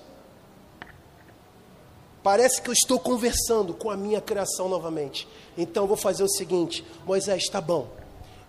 [2.22, 5.26] Parece que eu estou conversando com a minha criação novamente.
[5.56, 7.97] Então vou fazer o seguinte: Moisés, está bom.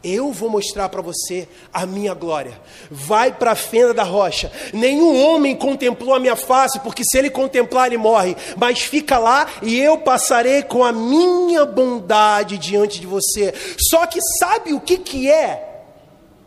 [0.02, 2.60] Eu vou mostrar para você a minha glória.
[2.90, 4.50] Vai para a fenda da rocha.
[4.74, 8.36] Nenhum homem contemplou a minha face, porque se ele contemplar, ele morre.
[8.56, 13.54] Mas fica lá e eu passarei com a minha bondade diante de você.
[13.90, 15.84] Só que sabe o que, que é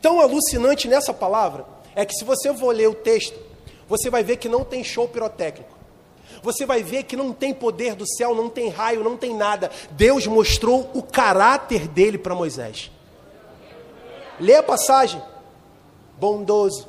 [0.01, 1.67] tão alucinante nessa palavra?
[1.95, 3.39] É que se você for ler o texto,
[3.87, 5.71] você vai ver que não tem show pirotécnico.
[6.43, 9.71] Você vai ver que não tem poder do céu, não tem raio, não tem nada.
[9.91, 12.91] Deus mostrou o caráter dele para Moisés.
[14.41, 15.23] Lê a passagem.
[16.19, 16.89] Bondoso,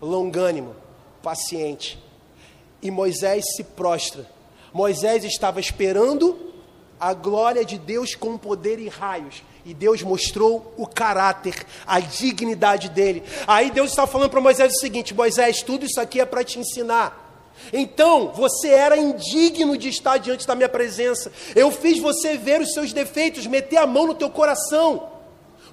[0.00, 0.74] longânimo,
[1.22, 2.02] paciente.
[2.82, 4.28] E Moisés se prostra.
[4.72, 6.48] Moisés estava esperando
[7.00, 9.42] a glória de Deus com poder e raios.
[9.64, 13.22] E Deus mostrou o caráter, a dignidade dele.
[13.46, 16.58] Aí Deus estava falando para Moisés o seguinte: Moisés, tudo isso aqui é para te
[16.58, 17.26] ensinar.
[17.72, 21.32] Então, você era indigno de estar diante da minha presença.
[21.54, 25.17] Eu fiz você ver os seus defeitos, meter a mão no teu coração.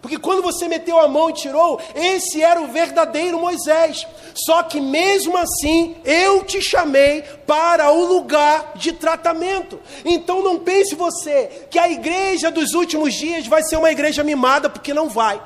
[0.06, 4.06] Porque quando você meteu a mão e tirou, esse era o verdadeiro Moisés.
[4.36, 9.80] Só que mesmo assim, eu te chamei para o lugar de tratamento.
[10.06, 14.70] Então não pense você que a igreja dos últimos dias vai ser uma igreja mimada,
[14.70, 15.42] porque não vai.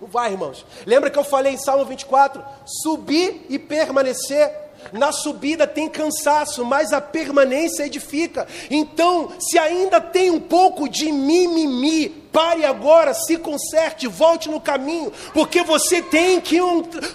[0.00, 0.64] Não vai, irmãos.
[0.86, 2.44] Lembra que eu falei em Salmo 24?
[2.64, 8.46] Subir e permanecer na subida tem cansaço, mas a permanência edifica.
[8.70, 15.10] Então, se ainda tem um pouco de mimimi, pare agora, se conserte, volte no caminho,
[15.32, 16.58] porque você tem que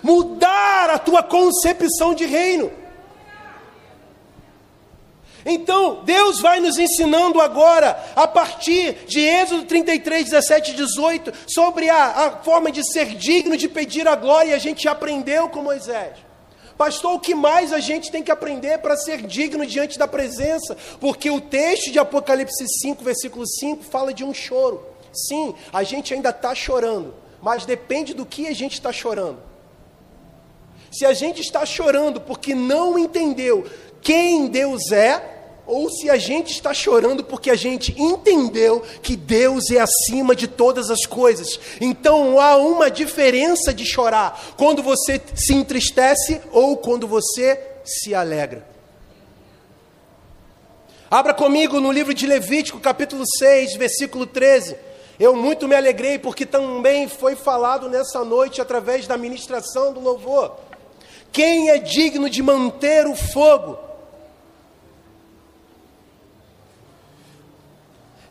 [0.01, 2.71] mudar a tua concepção de reino.
[5.45, 11.87] Então, Deus vai nos ensinando agora, a partir de Êxodo 33, 17 e 18, sobre
[11.87, 15.61] a, a forma de ser digno de pedir a glória, e a gente aprendeu com
[15.61, 16.13] Moisés.
[16.75, 20.75] Pastor, o que mais a gente tem que aprender para ser digno diante da presença?
[20.99, 24.90] Porque o texto de Apocalipse 5, versículo 5, fala de um choro.
[25.13, 29.39] Sim, a gente ainda está chorando, mas depende do que a gente está chorando.
[30.91, 33.65] Se a gente está chorando porque não entendeu
[34.01, 39.69] quem Deus é, ou se a gente está chorando porque a gente entendeu que Deus
[39.71, 41.59] é acima de todas as coisas.
[41.79, 48.67] Então há uma diferença de chorar quando você se entristece ou quando você se alegra.
[51.09, 54.90] Abra comigo no livro de Levítico, capítulo 6, versículo 13.
[55.21, 60.57] Eu muito me alegrei porque também foi falado nessa noite através da ministração do louvor.
[61.31, 63.77] Quem é digno de manter o fogo?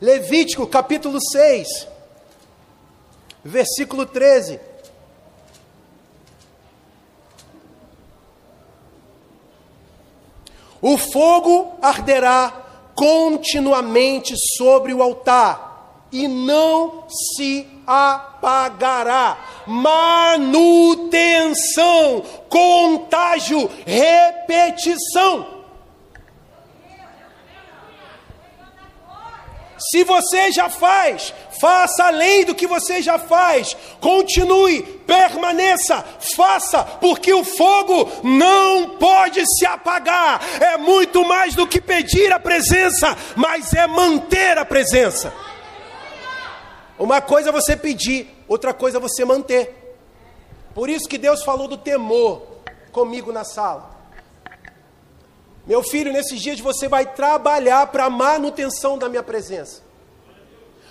[0.01, 1.87] Levítico capítulo 6,
[3.45, 4.59] versículo 13.
[10.83, 12.51] O fogo arderá
[12.97, 15.70] continuamente sobre o altar
[16.13, 19.39] e não se apagará.
[19.67, 21.05] Manutenção,
[22.49, 25.61] contágio, repetição.
[29.91, 33.75] Se você já faz, faça além do que você já faz.
[33.99, 36.05] Continue, permaneça,
[36.37, 40.43] faça, porque o fogo não pode se apagar.
[40.61, 45.33] É muito mais do que pedir a presença, mas é manter a presença.
[47.01, 49.97] Uma coisa é você pedir, outra coisa é você manter.
[50.75, 52.43] Por isso que Deus falou do temor.
[52.93, 53.89] comigo na sala.
[55.67, 59.81] Meu filho, nesses dias você vai trabalhar para a manutenção da minha presença.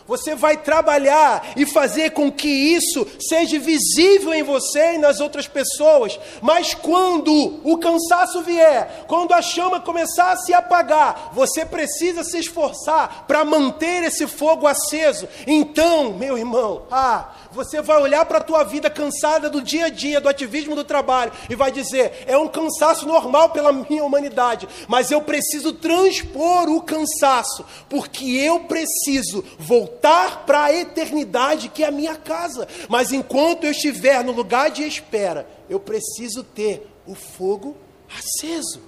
[0.09, 5.47] Você vai trabalhar e fazer com que isso seja visível em você e nas outras
[5.47, 6.19] pessoas.
[6.41, 12.39] Mas quando o cansaço vier, quando a chama começar a se apagar, você precisa se
[12.39, 15.29] esforçar para manter esse fogo aceso.
[15.45, 19.89] Então, meu irmão, ah, você vai olhar para a tua vida cansada do dia a
[19.89, 24.67] dia, do ativismo do trabalho, e vai dizer: é um cansaço normal pela minha humanidade,
[24.87, 31.87] mas eu preciso transpor o cansaço, porque eu preciso voltar para a eternidade, que é
[31.87, 32.67] a minha casa.
[32.87, 37.75] Mas enquanto eu estiver no lugar de espera, eu preciso ter o fogo
[38.17, 38.81] aceso.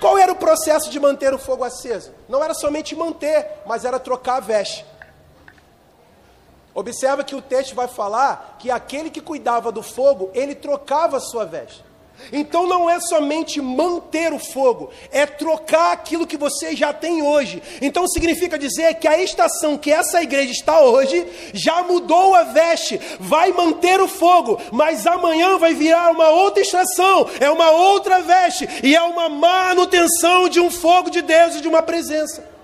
[0.00, 2.12] Qual era o processo de manter o fogo aceso?
[2.28, 4.84] Não era somente manter, mas era trocar a veste.
[6.76, 11.20] Observa que o texto vai falar que aquele que cuidava do fogo, ele trocava a
[11.20, 11.82] sua veste.
[12.30, 17.62] Então não é somente manter o fogo, é trocar aquilo que você já tem hoje.
[17.80, 23.00] Então significa dizer que a estação que essa igreja está hoje já mudou a veste,
[23.18, 28.68] vai manter o fogo, mas amanhã vai virar uma outra estação, é uma outra veste
[28.82, 32.55] e é uma manutenção de um fogo de Deus e de uma presença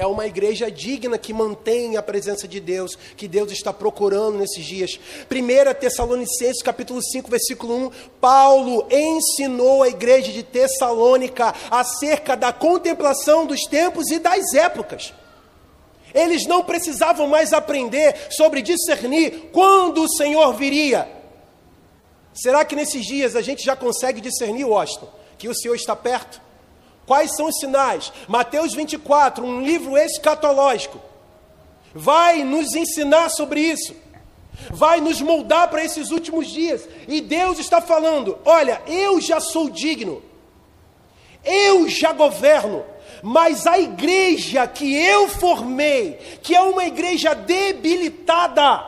[0.00, 4.64] é uma igreja digna que mantém a presença de Deus, que Deus está procurando nesses
[4.64, 4.98] dias.
[5.30, 13.44] 1 Tessalonicenses capítulo 5, versículo 1, Paulo ensinou a igreja de Tessalônica acerca da contemplação
[13.44, 15.12] dos tempos e das épocas.
[16.14, 21.06] Eles não precisavam mais aprender sobre discernir quando o Senhor viria.
[22.32, 26.40] Será que nesses dias a gente já consegue discernir, Washington, que o Senhor está perto?
[27.10, 28.12] Quais são os sinais?
[28.28, 31.00] Mateus 24, um livro escatológico,
[31.92, 33.96] vai nos ensinar sobre isso,
[34.70, 36.88] vai nos moldar para esses últimos dias.
[37.08, 40.22] E Deus está falando: olha, eu já sou digno,
[41.44, 42.84] eu já governo,
[43.24, 46.12] mas a igreja que eu formei,
[46.44, 48.86] que é uma igreja debilitada,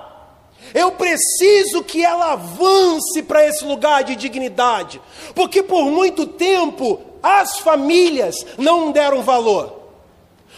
[0.72, 5.02] eu preciso que ela avance para esse lugar de dignidade,
[5.34, 9.80] porque por muito tempo as famílias não deram valor.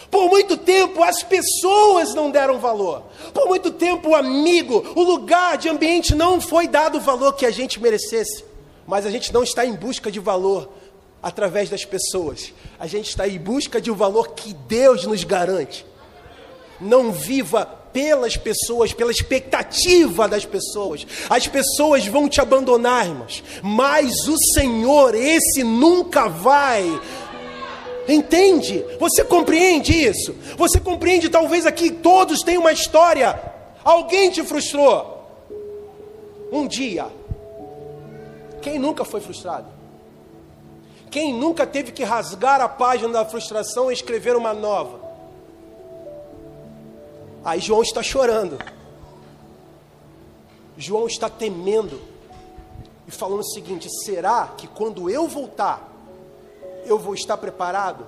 [0.09, 3.03] Por muito tempo as pessoas não deram valor.
[3.33, 7.45] Por muito tempo o amigo, o lugar de ambiente não foi dado o valor que
[7.45, 8.43] a gente merecesse.
[8.87, 10.69] Mas a gente não está em busca de valor
[11.21, 12.53] através das pessoas.
[12.79, 15.85] A gente está em busca de um valor que Deus nos garante.
[16.79, 21.07] Não viva pelas pessoas, pela expectativa das pessoas.
[21.29, 26.83] As pessoas vão te abandonar, irmãos, mas o Senhor, esse nunca vai.
[28.05, 28.83] Entende?
[28.99, 30.35] Você compreende isso?
[30.57, 31.29] Você compreende?
[31.29, 33.41] Talvez aqui todos tenham uma história.
[33.81, 35.25] Alguém te frustrou.
[36.51, 37.07] Um dia.
[38.61, 39.67] Quem nunca foi frustrado?
[41.09, 45.04] Quem nunca teve que rasgar a página da frustração e escrever uma nova?
[47.45, 48.57] Aí João está chorando.
[50.75, 52.01] João está temendo
[53.07, 55.87] e falando o seguinte: será que quando eu voltar,
[56.85, 58.03] eu vou estar preparado?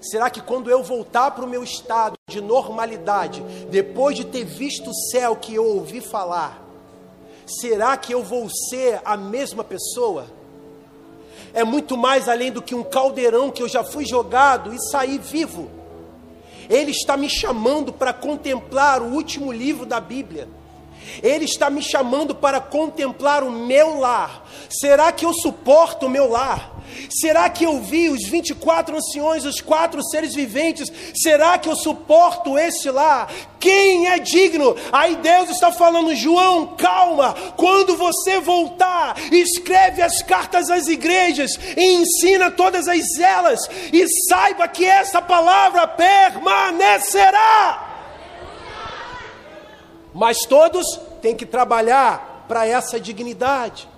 [0.00, 4.90] Será que quando eu voltar para o meu estado de normalidade, depois de ter visto
[4.90, 6.62] o céu que eu ouvi falar,
[7.46, 10.26] será que eu vou ser a mesma pessoa?
[11.52, 15.18] É muito mais além do que um caldeirão que eu já fui jogado e saí
[15.18, 15.83] vivo.
[16.68, 20.48] Ele está me chamando para contemplar o último livro da Bíblia.
[21.22, 24.46] Ele está me chamando para contemplar o meu lar.
[24.68, 26.73] Será que eu suporto o meu lar?
[27.08, 30.90] Será que eu vi os 24 anciões, os quatro seres viventes?
[31.14, 33.28] Será que eu suporto esse lá?
[33.58, 34.76] Quem é digno?
[34.92, 37.34] Aí Deus está falando, João, calma.
[37.56, 43.68] Quando você voltar, escreve as cartas às igrejas e ensina todas as elas.
[43.92, 47.90] E saiba que essa palavra permanecerá.
[50.12, 53.88] Mas todos têm que trabalhar para essa dignidade.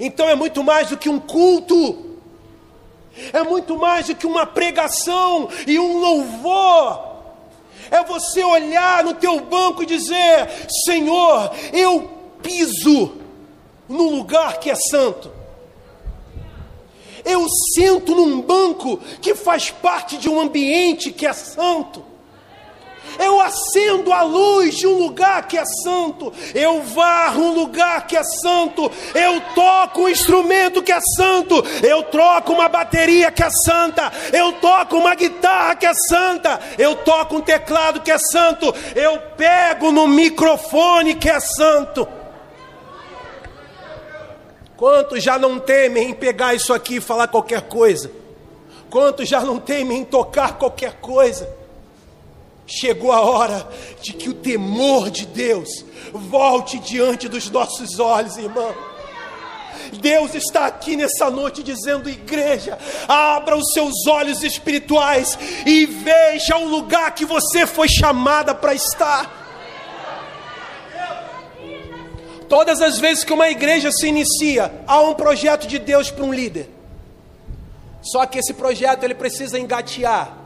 [0.00, 2.06] Então é muito mais do que um culto,
[3.34, 7.10] é muito mais do que uma pregação e um louvor.
[7.90, 10.48] É você olhar no teu banco e dizer:
[10.86, 12.10] Senhor, eu
[12.42, 13.12] piso
[13.86, 15.30] no lugar que é santo.
[17.22, 22.09] Eu sento num banco que faz parte de um ambiente que é santo
[23.20, 28.16] eu acendo a luz de um lugar que é santo, eu varro um lugar que
[28.16, 33.50] é santo, eu toco um instrumento que é santo, eu troco uma bateria que é
[33.50, 38.74] santa, eu toco uma guitarra que é santa, eu toco um teclado que é santo,
[38.94, 42.08] eu pego no microfone que é santo.
[44.76, 48.10] Quantos já não temem em pegar isso aqui e falar qualquer coisa?
[48.88, 51.59] Quantos já não temem em tocar qualquer coisa?
[52.70, 53.68] Chegou a hora
[54.00, 58.72] de que o temor de Deus volte diante dos nossos olhos, irmão.
[60.00, 66.68] Deus está aqui nessa noite dizendo: igreja, abra os seus olhos espirituais e veja o
[66.68, 69.38] lugar que você foi chamada para estar.
[72.48, 76.32] Todas as vezes que uma igreja se inicia, há um projeto de Deus para um
[76.32, 76.70] líder.
[78.00, 80.39] Só que esse projeto ele precisa engatear.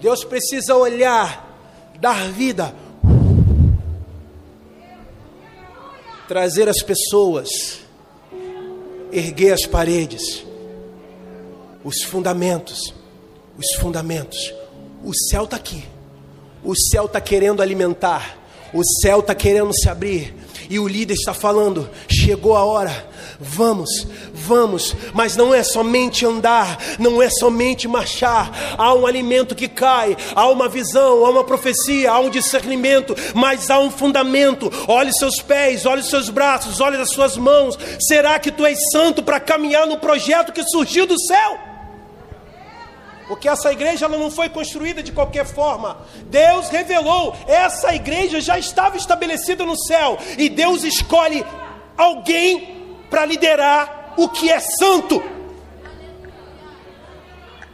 [0.00, 2.74] Deus precisa olhar, dar vida,
[6.28, 7.48] trazer as pessoas,
[9.12, 10.44] erguer as paredes,
[11.84, 12.92] os fundamentos,
[13.56, 14.52] os fundamentos.
[15.04, 15.84] O céu está aqui,
[16.64, 18.38] o céu está querendo alimentar,
[18.74, 20.34] o céu está querendo se abrir,
[20.68, 23.08] e o líder está falando: chegou a hora,
[23.38, 29.68] vamos, vamos, mas não é somente andar, não é somente marchar, há um alimento que
[29.68, 34.70] cai, há uma visão, há uma profecia, há um discernimento, mas há um fundamento.
[34.88, 37.78] Olhe seus pés, olhe seus braços, olhe as suas mãos.
[38.00, 41.75] Será que tu és santo para caminhar no projeto que surgiu do céu?
[43.28, 45.98] Porque essa igreja não foi construída de qualquer forma.
[46.26, 50.16] Deus revelou, essa igreja já estava estabelecida no céu.
[50.38, 51.44] E Deus escolhe
[51.96, 55.22] alguém para liderar o que é santo.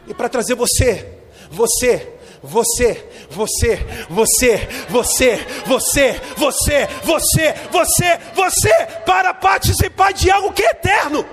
[0.07, 3.79] E para trazer você, você, você, você,
[4.09, 8.73] você, você, você, você, você, você, você,
[9.05, 11.25] para participar de algo que é eterno.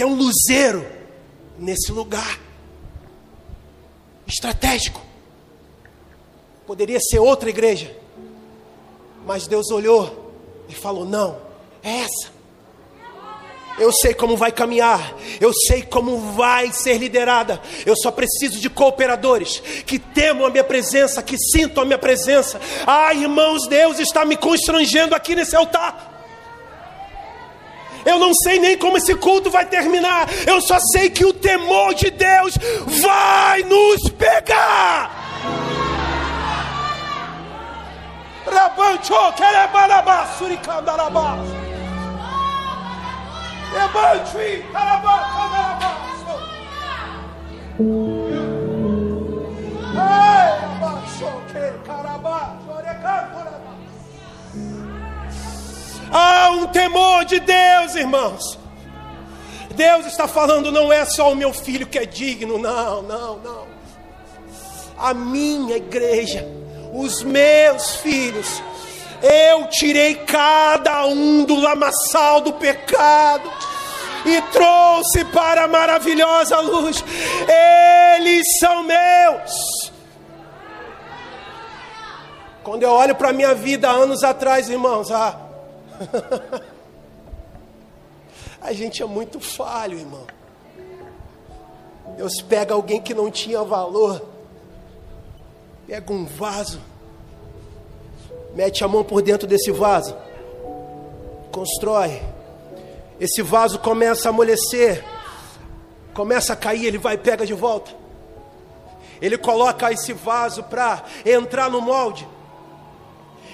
[0.00, 0.86] Que é um luzeiro
[1.58, 2.40] nesse lugar
[4.26, 4.98] estratégico.
[6.66, 7.94] Poderia ser outra igreja,
[9.26, 10.32] mas Deus olhou
[10.70, 11.36] e falou: não,
[11.82, 12.32] é essa.
[13.78, 17.60] Eu sei como vai caminhar, eu sei como vai ser liderada.
[17.84, 22.58] Eu só preciso de cooperadores que temam a minha presença, que sintam a minha presença.
[22.86, 26.19] Ah, irmãos, Deus está me constrangendo aqui nesse altar.
[28.04, 30.28] Eu não sei nem como esse culto vai terminar.
[30.46, 32.54] Eu só sei que o temor de Deus
[33.02, 35.10] vai nos pegar.
[38.46, 41.38] Rabancho, querebarabá, suricandarabá.
[43.72, 46.10] Ebantri, carabá, candarabá.
[49.92, 53.49] Ei, abaixo, que carabá, chorecantorabá.
[56.12, 58.58] Há um temor de Deus, irmãos.
[59.74, 63.66] Deus está falando, não é só o meu filho que é digno, não, não, não.
[64.98, 66.46] A minha igreja,
[66.92, 68.62] os meus filhos,
[69.22, 73.50] eu tirei cada um do lamaçal do pecado
[74.26, 77.04] e trouxe para a maravilhosa luz.
[78.16, 79.92] Eles são meus.
[82.62, 85.49] Quando eu olho para a minha vida anos atrás, irmãos, ah,
[88.60, 90.26] A gente é muito falho, irmão.
[92.16, 94.20] Deus pega alguém que não tinha valor,
[95.86, 96.80] pega um vaso,
[98.54, 100.14] mete a mão por dentro desse vaso,
[101.50, 102.20] constrói.
[103.18, 105.04] Esse vaso começa a amolecer,
[106.12, 107.92] começa a cair, ele vai e pega de volta.
[109.20, 112.26] Ele coloca esse vaso para entrar no molde.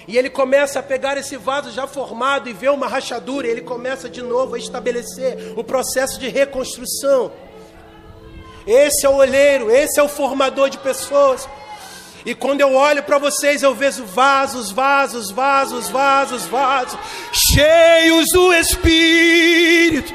[0.08, 3.62] E ele começa a pegar esse vaso já formado e vê uma rachadura, e ele
[3.62, 7.32] começa de novo a estabelecer o processo de reconstrução.
[8.66, 11.48] Esse é o olheiro, esse é o formador de pessoas.
[12.24, 16.98] E quando eu olho para vocês, eu vejo vasos, vasos, vasos, vasos, vasos,
[17.32, 20.12] cheios do Espírito,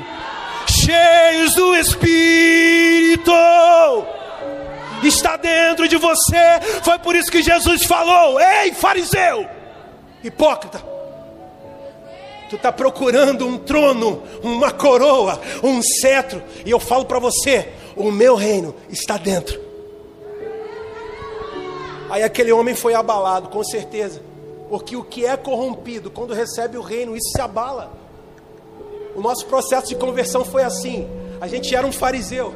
[0.67, 3.31] cheios do Espírito.
[5.03, 6.59] Está dentro de você.
[6.83, 9.60] Foi por isso que Jesus falou: Ei, fariseu!
[10.23, 10.83] Hipócrita,
[12.49, 18.11] tu está procurando um trono, uma coroa, um cetro, e eu falo para você: o
[18.11, 19.59] meu reino está dentro.
[22.09, 24.21] Aí aquele homem foi abalado, com certeza,
[24.69, 27.91] porque o que é corrompido, quando recebe o reino, isso se abala.
[29.15, 31.09] O nosso processo de conversão foi assim:
[31.39, 32.53] a gente era um fariseu.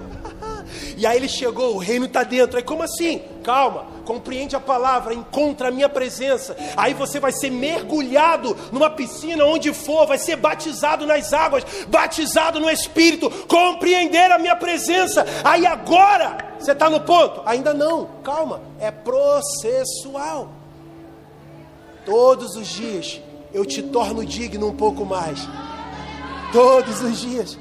[0.97, 2.57] E aí ele chegou, o reino está dentro.
[2.57, 3.21] Aí como assim?
[3.43, 6.55] Calma, compreende a palavra, encontra a minha presença.
[6.75, 12.59] Aí você vai ser mergulhado numa piscina onde for, vai ser batizado nas águas, batizado
[12.59, 15.25] no Espírito, compreender a minha presença.
[15.43, 17.41] Aí agora você está no ponto?
[17.45, 20.49] Ainda não, calma, é processual.
[22.05, 23.21] Todos os dias
[23.53, 25.47] eu te torno digno um pouco mais.
[26.51, 27.57] Todos os dias.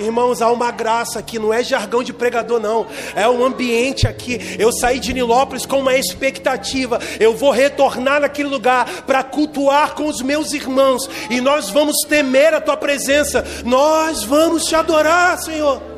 [0.00, 2.86] Irmãos, há uma graça aqui, não é jargão de pregador, não.
[3.14, 4.56] É um ambiente aqui.
[4.58, 6.98] Eu saí de Nilópolis com uma expectativa.
[7.18, 11.08] Eu vou retornar naquele lugar para cultuar com os meus irmãos.
[11.28, 13.44] E nós vamos temer a tua presença.
[13.64, 15.89] Nós vamos te adorar, Senhor.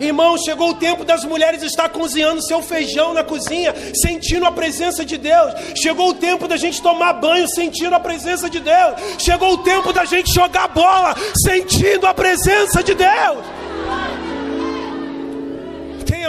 [0.00, 5.04] Irmão, chegou o tempo das mulheres estar cozinhando seu feijão na cozinha, sentindo a presença
[5.04, 5.54] de Deus.
[5.74, 8.94] Chegou o tempo da gente tomar banho, sentindo a presença de Deus.
[9.18, 13.55] Chegou o tempo da gente jogar bola, sentindo a presença de Deus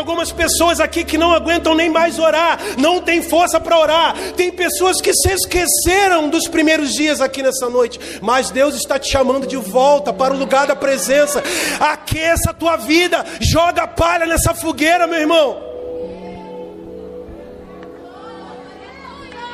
[0.07, 4.15] algumas pessoas aqui que não aguentam nem mais orar, não tem força para orar.
[4.37, 9.11] Tem pessoas que se esqueceram dos primeiros dias aqui nessa noite, mas Deus está te
[9.11, 11.43] chamando de volta para o lugar da presença.
[11.77, 15.61] Aqueça a tua vida, joga palha nessa fogueira, meu irmão.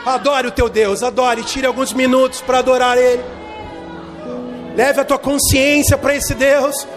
[0.06, 3.24] Adore o teu Deus, adore, tire alguns minutos para adorar Ele.
[4.76, 6.88] Leve a tua consciência para esse Deus.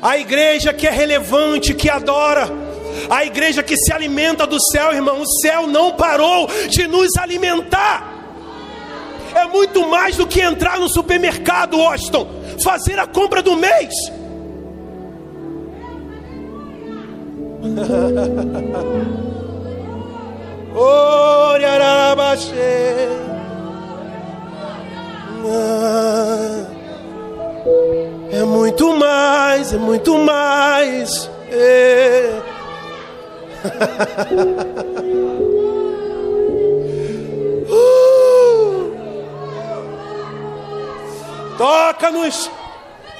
[0.00, 2.48] A igreja que é relevante, que adora,
[3.10, 8.14] a igreja que se alimenta do céu, irmão, o céu não parou de nos alimentar.
[9.34, 12.26] É muito mais do que entrar no supermercado, Austin,
[12.62, 13.94] fazer a compra do mês.
[28.30, 31.30] É muito mais, é muito mais.
[31.50, 32.57] É.
[33.64, 34.78] uh!
[41.58, 42.48] Toca-nos,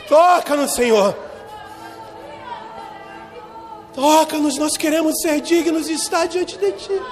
[0.09, 1.13] toca-nos, Senhor.
[3.93, 7.03] Toca-nos, nós queremos ser dignos e estar diante de Ti.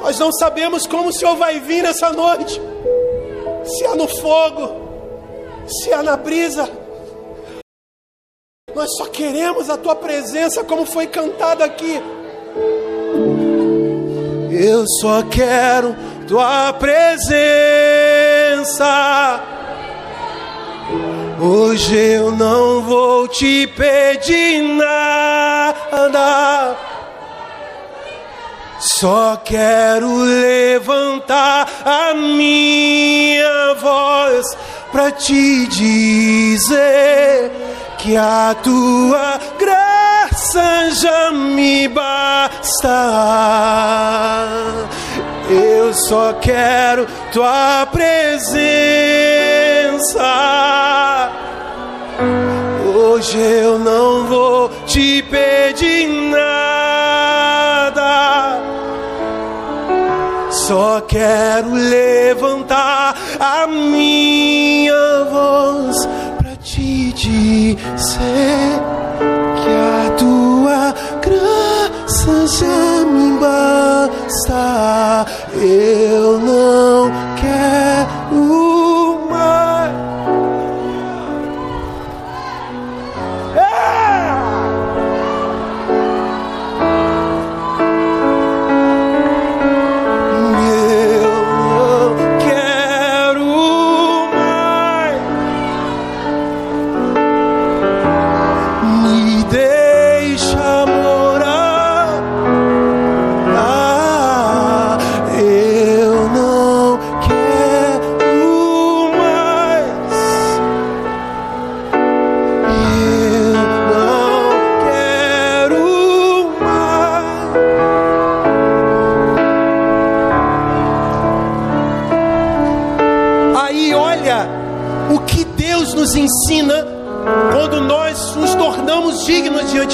[0.00, 2.60] Nós não sabemos como o Senhor vai vir nessa noite.
[3.64, 4.70] Se é no fogo,
[5.66, 6.70] se é na brisa.
[8.74, 12.00] Nós só queremos a tua presença, como foi cantado aqui.
[14.50, 15.94] Eu só quero
[16.26, 17.34] tua presença.
[21.40, 26.87] Hoje eu não vou te pedir nada.
[28.80, 34.46] Só quero levantar a minha voz
[34.92, 37.50] para te dizer
[37.98, 42.88] que a tua graça já me basta.
[45.50, 48.58] Eu só quero tua presença.
[52.94, 56.87] Hoje eu não vou te pedir nada
[60.68, 66.06] só quero levantar a minha voz
[66.36, 68.78] para te dizer
[69.56, 75.24] que a tua graça já me basta.
[75.54, 77.27] Eu não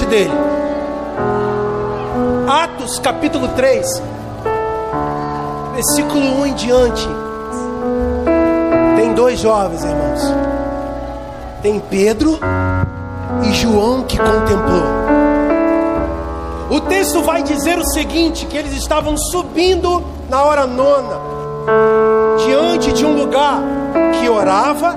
[0.07, 0.33] dele.
[2.49, 3.87] Atos capítulo 3,
[5.75, 7.09] versículo 1 em diante.
[8.97, 10.21] Tem dois jovens, irmãos.
[11.63, 12.39] Tem Pedro
[13.43, 14.85] e João que contemplou.
[16.71, 21.19] O texto vai dizer o seguinte: que eles estavam subindo na hora nona,
[22.47, 23.61] diante de um lugar
[24.21, 24.97] que orava,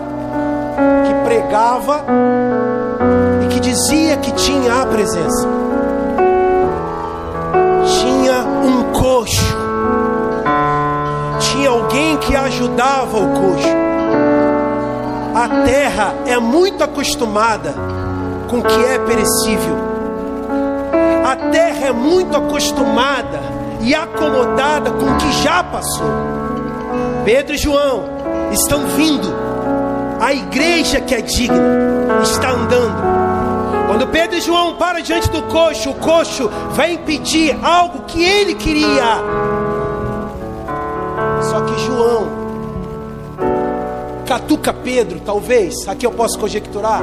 [1.07, 2.03] que pregava
[3.49, 5.47] que dizia que tinha a presença.
[8.01, 9.57] Tinha um coxo.
[11.39, 13.67] Tinha alguém que ajudava o coxo.
[15.33, 17.73] A terra é muito acostumada
[18.49, 19.77] com o que é perecível.
[21.25, 23.39] A terra é muito acostumada
[23.81, 26.11] e acomodada com o que já passou.
[27.23, 28.03] Pedro e João
[28.51, 29.46] estão vindo.
[30.19, 32.97] A igreja que é digna está andando.
[33.87, 38.55] Quando Pedro e João param diante do coxo, o coxo vai impedir algo que ele
[38.55, 39.21] queria.
[41.41, 42.27] Só que João
[44.25, 47.01] catuca Pedro, talvez, aqui eu posso conjecturar.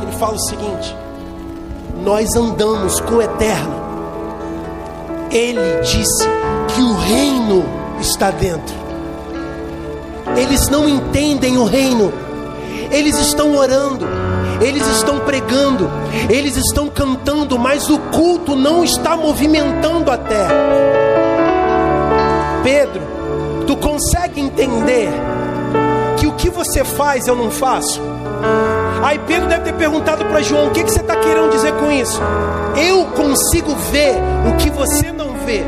[0.00, 0.96] Ele fala o seguinte:
[2.02, 3.82] Nós andamos com o eterno.
[5.30, 6.26] Ele disse
[6.74, 7.64] que o reino
[8.00, 8.81] está dentro.
[10.36, 12.12] Eles não entendem o reino.
[12.90, 14.06] Eles estão orando,
[14.60, 15.90] eles estão pregando,
[16.28, 20.54] eles estão cantando, mas o culto não está movimentando a terra.
[22.62, 23.02] Pedro,
[23.66, 25.08] tu consegue entender
[26.18, 28.00] que o que você faz eu não faço?
[29.02, 31.90] Aí Pedro deve ter perguntado para João: o que, que você está querendo dizer com
[31.90, 32.20] isso?
[32.76, 34.14] Eu consigo ver
[34.48, 35.64] o que você não vê,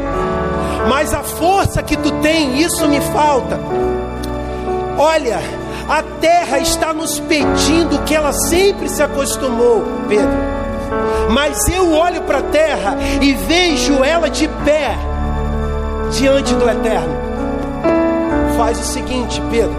[0.89, 3.59] mas a força que tu tem, isso me falta.
[4.99, 5.41] Olha,
[5.89, 10.55] a terra está nos pedindo que ela sempre se acostumou, Pedro.
[11.31, 14.97] Mas eu olho para a terra e vejo ela de pé
[16.13, 17.15] diante do eterno.
[18.57, 19.77] Faz o seguinte, Pedro: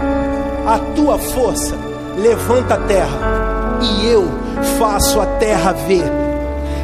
[0.66, 1.74] a tua força
[2.16, 4.28] levanta a terra e eu
[4.78, 6.04] faço a terra ver.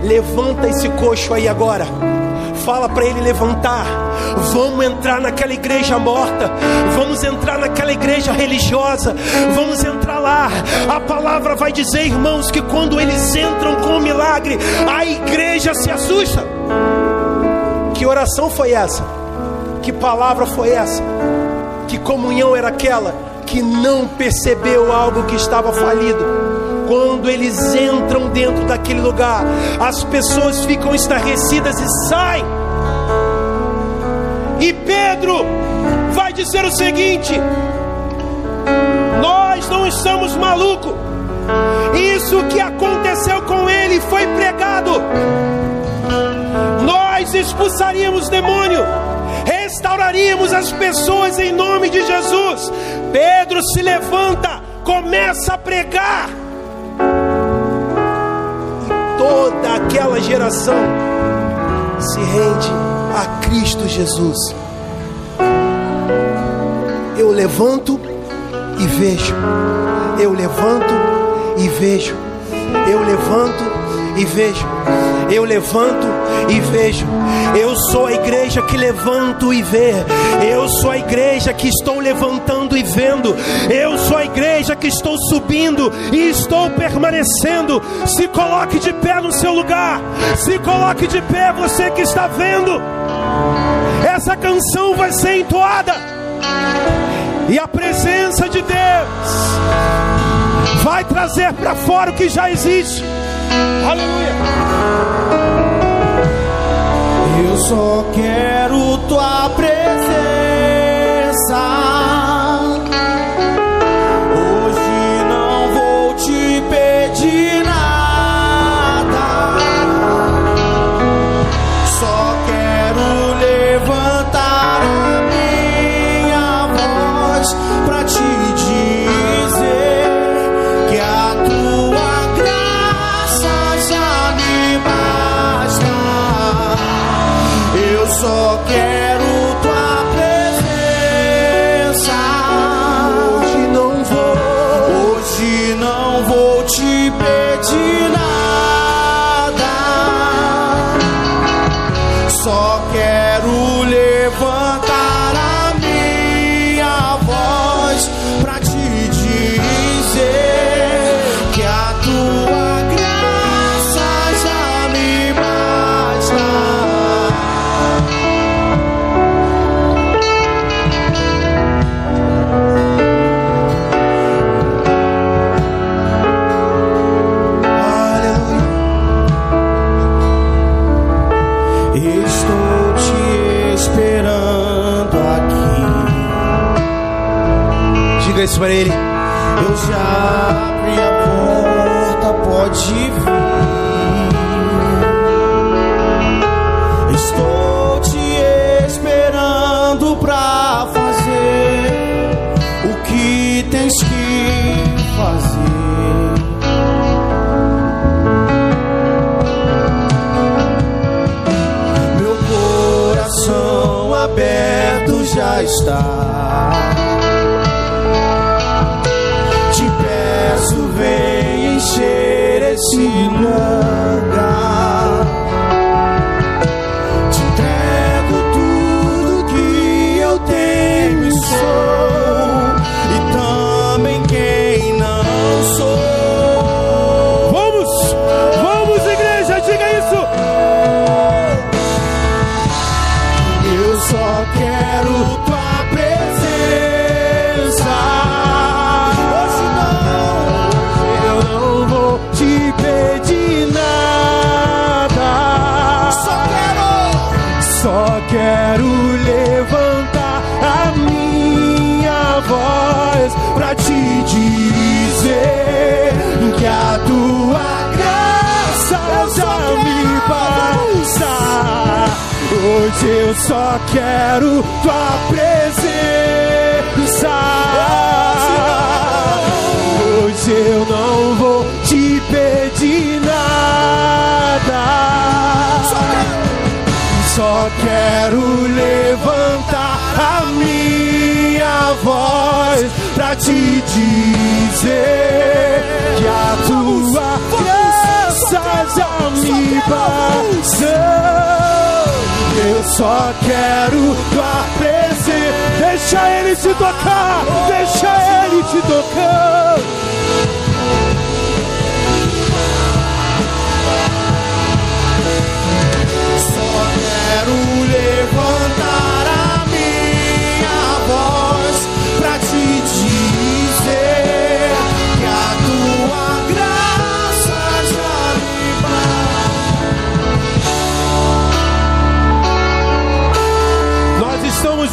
[0.02, 1.86] Levanta esse coxo aí agora.
[2.64, 3.84] Fala para ele levantar.
[4.52, 6.50] Vamos entrar naquela igreja morta.
[6.96, 9.14] Vamos entrar naquela igreja religiosa.
[9.54, 10.48] Vamos entrar lá.
[10.88, 14.58] A palavra vai dizer, irmãos, que quando eles entram com o milagre,
[14.88, 16.44] a igreja se assusta.
[17.94, 19.04] Que oração foi essa?
[19.82, 21.02] Que palavra foi essa?
[21.88, 23.14] Que comunhão era aquela
[23.46, 26.51] que não percebeu algo que estava falido?
[26.92, 29.46] Quando eles entram dentro daquele lugar,
[29.80, 32.44] as pessoas ficam estarrecidas e saem.
[34.60, 35.42] E Pedro
[36.12, 37.32] vai dizer o seguinte:
[39.22, 40.92] Nós não estamos malucos.
[41.94, 45.02] Isso que aconteceu com ele foi pregado.
[46.84, 48.84] Nós expulsaríamos demônio,
[49.46, 52.70] restauraríamos as pessoas em nome de Jesus.
[53.10, 56.41] Pedro se levanta, começa a pregar
[59.22, 60.74] toda aquela geração
[62.00, 62.72] se rende
[63.14, 64.36] a Cristo Jesus.
[67.16, 68.00] Eu levanto
[68.80, 69.34] e vejo,
[70.18, 70.92] eu levanto
[71.56, 72.16] e vejo,
[72.90, 73.71] eu levanto
[74.16, 74.66] e vejo,
[75.30, 76.06] eu levanto
[76.48, 77.06] e vejo.
[77.58, 79.94] Eu sou a igreja que levanto e vê.
[80.50, 83.34] Eu sou a igreja que estou levantando e vendo.
[83.70, 87.82] Eu sou a igreja que estou subindo e estou permanecendo.
[88.06, 90.00] Se coloque de pé no seu lugar.
[90.36, 92.80] Se coloque de pé, você que está vendo.
[94.06, 95.94] Essa canção vai ser entoada.
[97.48, 99.52] E a presença de Deus
[100.82, 103.02] vai trazer para fora o que já existe.
[103.88, 104.32] Aleluia.
[107.48, 109.71] Eu só quero tua presença.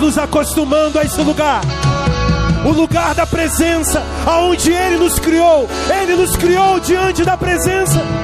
[0.09, 1.61] nos acostumando a esse lugar.
[2.65, 5.69] O lugar da presença, aonde Ele nos criou.
[6.01, 8.18] Ele nos criou diante da presença.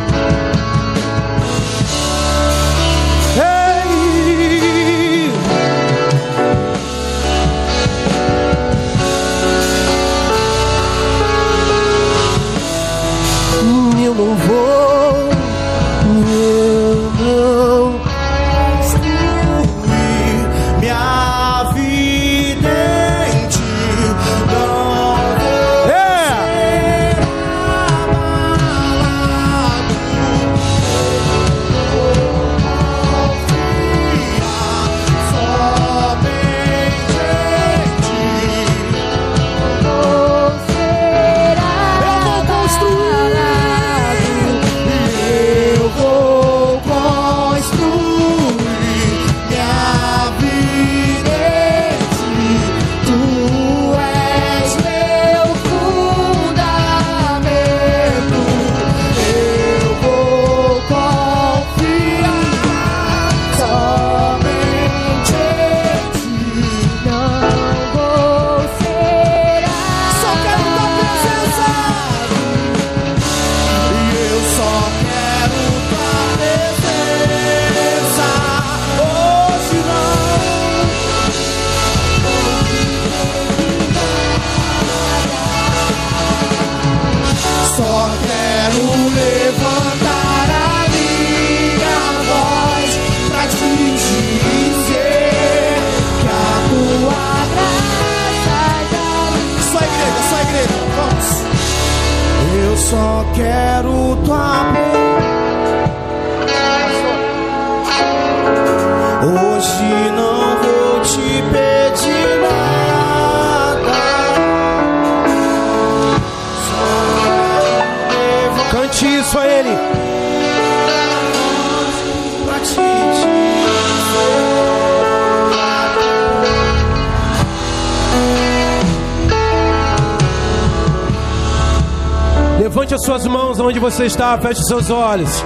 [133.96, 135.42] você está, feche seus olhos.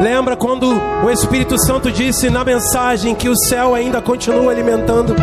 [0.00, 0.72] Lembra quando
[1.04, 5.14] o Espírito Santo disse na mensagem que o céu ainda continua alimentando?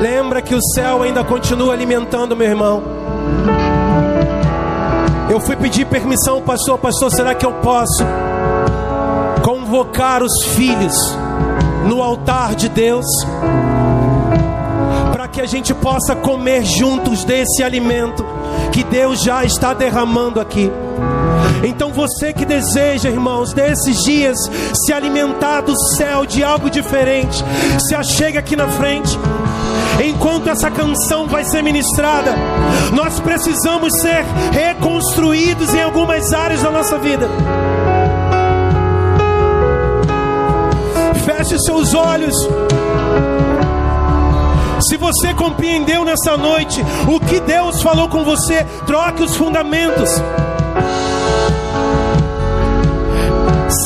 [0.00, 2.82] Lembra que o céu ainda continua alimentando, meu irmão.
[5.30, 8.04] Eu fui pedir permissão, pastor, pastor, será que eu posso
[9.44, 10.96] convocar os filhos
[11.86, 13.06] no altar de Deus?
[15.36, 18.24] Que a gente possa comer juntos desse alimento
[18.72, 20.72] que Deus já está derramando aqui.
[21.62, 24.38] Então você que deseja, irmãos, desses dias
[24.72, 27.44] se alimentar do céu de algo diferente,
[27.86, 29.18] se achegue aqui na frente.
[30.02, 32.34] Enquanto essa canção vai ser ministrada,
[32.94, 37.28] nós precisamos ser reconstruídos em algumas áreas da nossa vida.
[41.26, 42.34] Feche seus olhos.
[44.96, 50.08] Se você compreendeu nessa noite o que Deus falou com você, troque os fundamentos.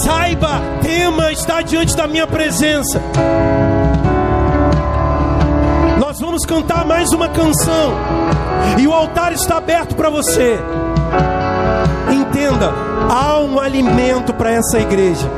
[0.05, 3.03] Saiba, tema está diante da minha presença.
[5.99, 7.93] Nós vamos cantar mais uma canção
[8.79, 10.61] e o altar está aberto para você.
[12.09, 12.73] Entenda,
[13.11, 15.29] há um alimento para essa igreja.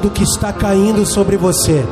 [0.00, 1.84] Do que está caindo sobre você.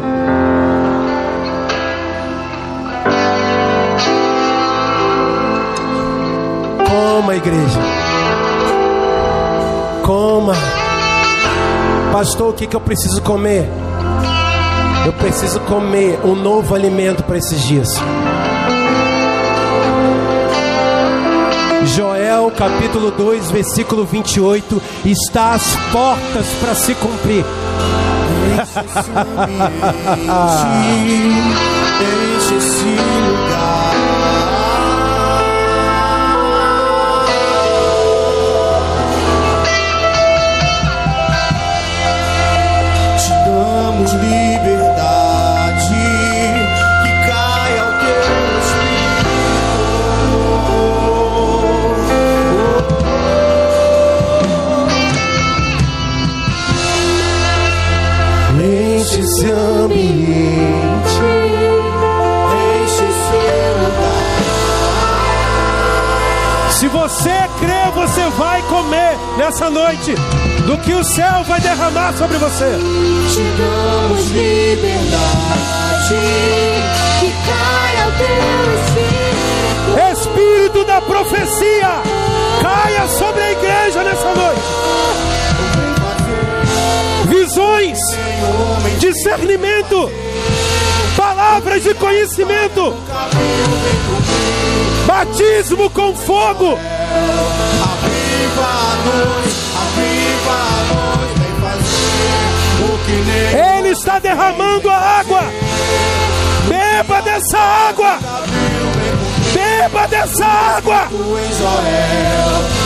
[6.88, 7.80] Coma, igreja.
[10.02, 10.54] Coma.
[12.10, 13.68] Pastor, o que, que eu preciso comer?
[15.04, 17.88] Eu preciso comer um novo alimento para esses dias.
[21.94, 27.44] Joel capítulo 2, versículo 28, está às portas para se cumprir.
[28.86, 29.14] 進
[31.04, 31.42] み
[31.98, 32.37] 道
[59.18, 60.08] esse ambiente,
[62.82, 63.40] enche esse
[63.80, 64.28] lugar.
[66.70, 70.14] Se você crê, você vai comer nessa noite
[70.66, 72.78] do que o céu vai derramar sobre você.
[73.34, 76.14] Te damos liberdade,
[77.18, 78.26] que caia o teu
[78.78, 79.18] espírito.
[80.12, 82.02] Espírito da profecia,
[82.62, 84.97] caia sobre a igreja nessa noite.
[88.98, 90.10] Discernimento,
[91.16, 92.94] palavras de conhecimento,
[95.06, 96.78] batismo com fogo.
[103.76, 105.42] Ele está derramando a água.
[106.68, 108.18] Beba dessa água.
[109.52, 111.08] Beba dessa água.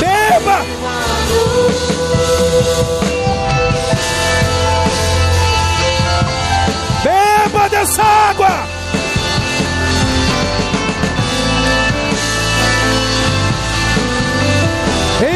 [0.01, 0.63] Beba.
[7.73, 8.51] Dessa água.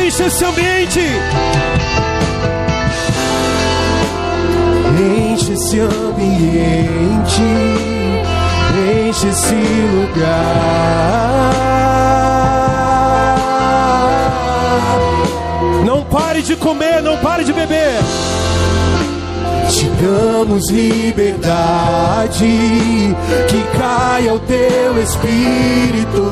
[0.04, 1.00] Enche esse ambiente.
[4.98, 7.42] Enche esse ambiente,
[9.08, 10.26] enche esse lugar.
[15.84, 17.98] Não pare de comer, não pare de beber.
[20.00, 22.44] Damos liberdade,
[23.48, 26.22] que caia o teu espírito.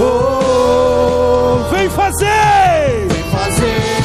[0.00, 3.08] Oh, Vem fazer.
[3.08, 4.02] vem fazer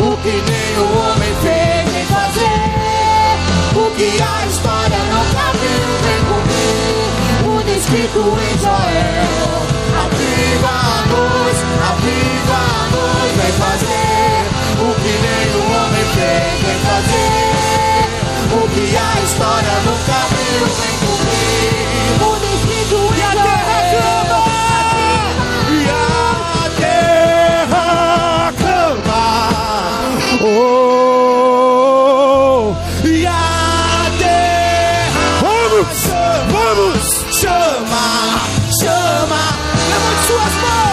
[0.00, 3.36] o que nem o homem fez, vem fazer
[3.76, 9.54] o que a história nunca viu, vem cumprir o descrito em Joel.
[10.04, 11.58] Aviva-nos,
[11.90, 13.83] aviva-nos, vem fazer
[16.84, 18.04] fazer.
[18.52, 21.74] O que a história nunca viu, vem cumprir
[22.22, 24.44] o descrito em Joel.
[25.70, 27.86] E a terra
[28.58, 29.24] clama,
[30.44, 31.64] oh,
[33.04, 33.30] e a
[34.18, 35.98] terra Vamos,
[36.52, 37.02] vamos.
[37.40, 38.06] chama,
[38.80, 39.42] chama,
[39.88, 40.83] levante suas mãos,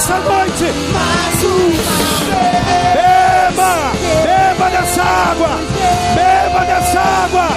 [0.00, 0.64] nessa noite.
[0.92, 1.70] Mais uma
[2.94, 3.92] Beba,
[4.24, 5.50] beba dessa água.
[6.14, 7.48] Beba dessa água.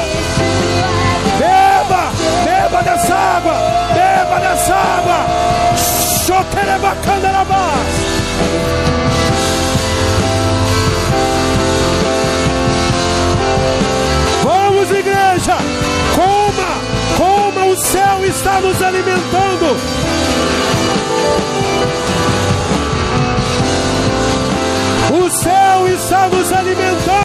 [1.39, 2.11] Beba,
[2.43, 3.53] beba dessa água.
[3.93, 5.25] Beba dessa água.
[6.25, 7.87] Chotereba candarabás.
[14.43, 15.57] Vamos, igreja,
[16.13, 16.81] coma,
[17.17, 19.77] coma, o céu está nos alimentando.
[25.11, 27.23] O céu está nos alimentando.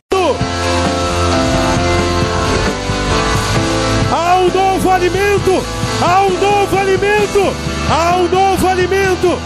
[4.13, 5.65] Há um novo alimento,
[6.03, 7.55] há um novo alimento,
[7.91, 9.39] há um novo alimento,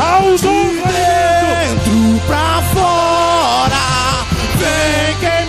[0.00, 1.42] há um novo alimento.
[1.62, 4.26] dentro pra fora,
[4.56, 5.41] vem queimar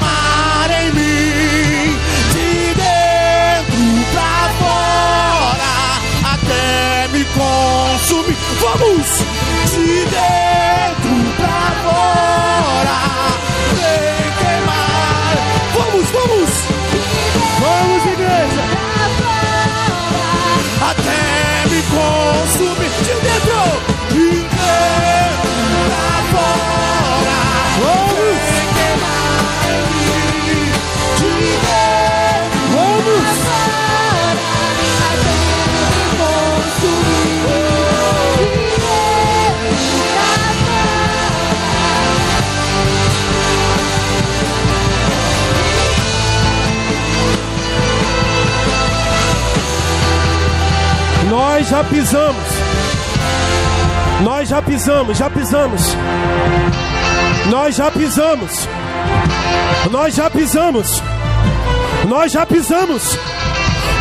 [51.84, 52.44] pisamos.
[54.22, 55.96] Nós já pisamos, já pisamos.
[57.50, 58.68] Nós já pisamos.
[59.92, 61.02] Nós já pisamos.
[62.08, 63.18] Nós já pisamos.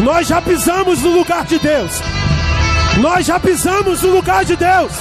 [0.01, 2.01] Nós já pisamos no lugar de Deus.
[2.99, 4.93] Nós já pisamos no lugar de Deus.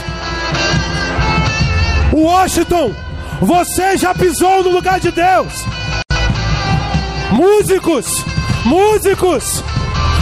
[2.13, 2.93] Washington,
[3.41, 5.65] você já pisou no lugar de Deus.
[7.31, 8.25] Músicos,
[8.65, 9.63] músicos,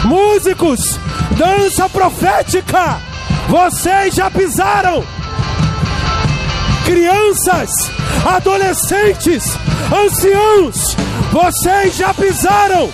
[0.03, 0.99] músicos,
[1.32, 3.00] dança profética,
[3.48, 5.04] vocês já pisaram.
[6.86, 7.72] Crianças,
[8.26, 9.58] adolescentes,
[9.94, 10.96] anciãos,
[11.32, 12.90] vocês já pisaram.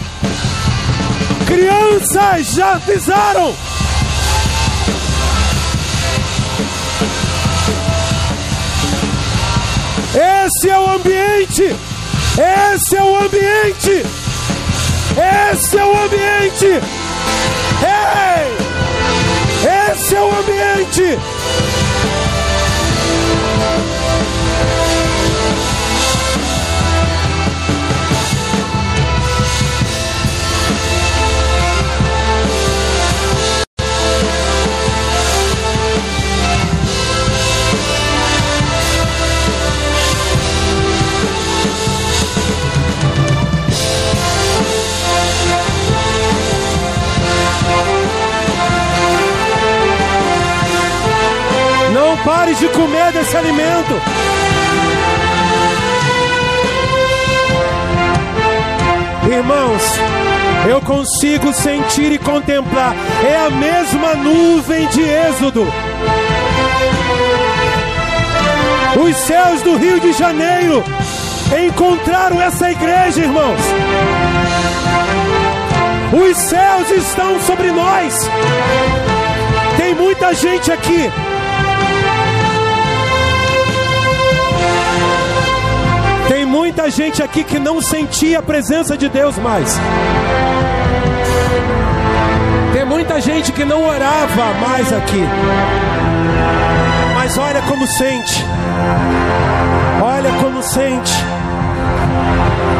[1.47, 3.55] Crianças já pisaram.
[10.45, 11.75] Esse é o ambiente.
[12.73, 14.05] Esse é o ambiente.
[15.51, 16.94] Esse é o ambiente.
[20.13, 21.17] O ambiente.
[52.25, 54.01] Pare de comer desse alimento.
[59.31, 59.83] Irmãos,
[60.67, 62.95] eu consigo sentir e contemplar.
[63.23, 65.67] É a mesma nuvem de Êxodo.
[68.99, 70.83] Os céus do Rio de Janeiro
[71.67, 73.61] encontraram essa igreja, irmãos.
[76.11, 78.29] Os céus estão sobre nós.
[79.77, 81.11] Tem muita gente aqui
[86.95, 89.77] gente aqui que não sentia a presença de Deus mais.
[92.71, 95.21] Tem muita gente que não orava mais aqui.
[97.13, 98.45] Mas olha como sente.
[100.01, 101.13] Olha como sente.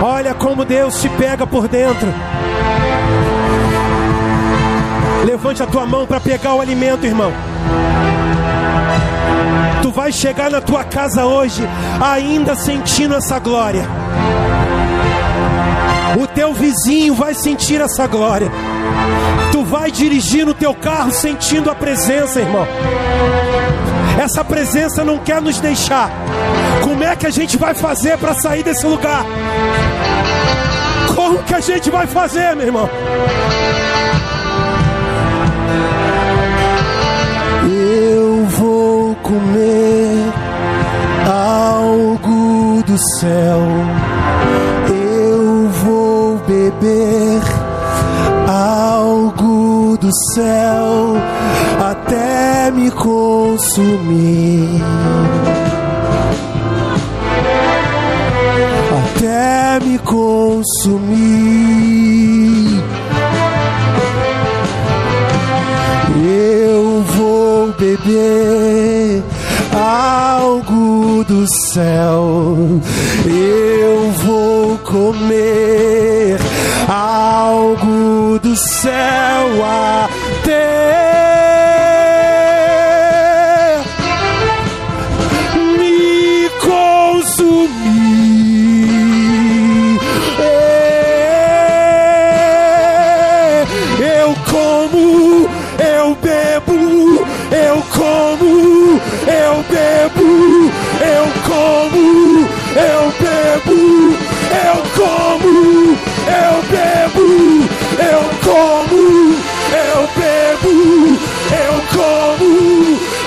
[0.02, 2.08] Olha como Deus te pega por dentro.
[5.26, 7.34] Levante a tua mão para pegar o alimento, irmão.
[9.86, 11.62] Tu vai chegar na tua casa hoje
[12.04, 13.88] ainda sentindo essa glória.
[16.20, 18.52] O teu vizinho vai sentir essa glória.
[19.52, 22.68] Tu vai dirigir no teu carro sentindo a presença, irmão.
[24.20, 26.10] Essa presença não quer nos deixar.
[26.82, 29.24] Como é que a gente vai fazer para sair desse lugar?
[31.16, 32.90] Como que a gente vai fazer, meu irmão?
[39.26, 40.32] Comer
[41.28, 43.60] algo do céu.
[44.88, 47.42] Eu vou beber
[48.48, 51.18] algo do céu
[51.80, 54.70] até me consumir.
[59.16, 61.56] Até me consumir.
[67.78, 69.24] beber
[69.74, 72.82] algo do céu,
[73.26, 76.38] eu vou comer
[76.88, 81.05] algo do céu até.
[108.46, 109.34] Como,
[109.74, 110.74] eu bebo,
[111.52, 112.50] eu como,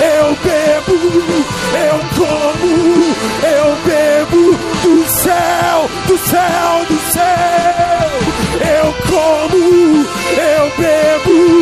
[0.01, 0.97] eu bebo,
[1.75, 2.71] eu como,
[3.45, 4.43] eu bebo
[4.83, 8.09] do céu, do céu, do céu.
[8.61, 10.07] Eu como,
[10.39, 11.58] eu bebo,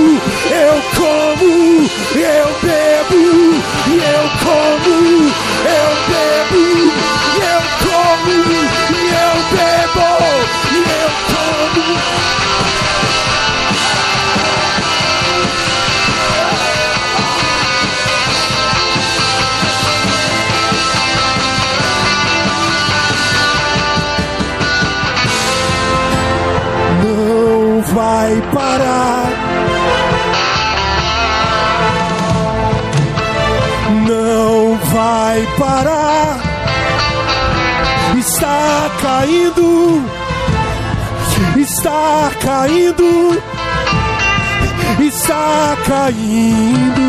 [45.66, 47.02] Está caindo.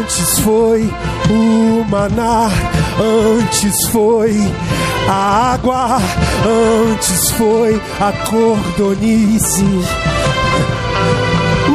[0.00, 0.90] Antes foi
[1.30, 2.50] o maná,
[2.98, 4.36] antes foi
[5.08, 6.00] a água,
[6.90, 9.64] antes foi a cordonice.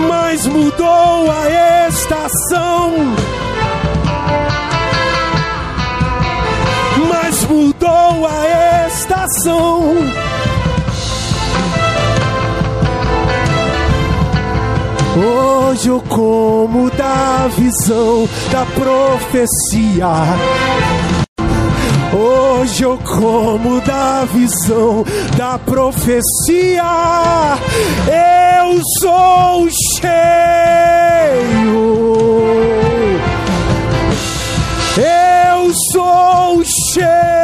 [0.09, 2.91] Mas mudou a estação.
[7.09, 10.20] Mas mudou a estação.
[15.13, 20.07] Hoje eu como da visão da profecia.
[22.13, 25.03] Hoje eu como da visão
[25.37, 26.83] da profecia.
[28.07, 29.67] Eu sou
[29.99, 30.11] cheio.
[34.97, 36.63] Eu sou
[36.93, 37.40] cheio.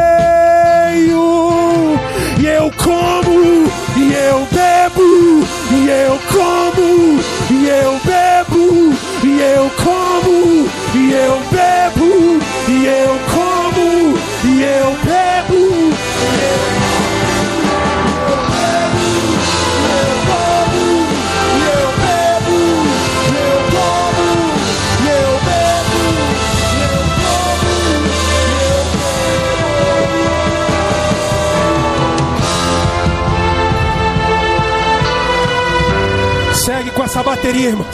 [37.37, 37.85] Bateria, irmão.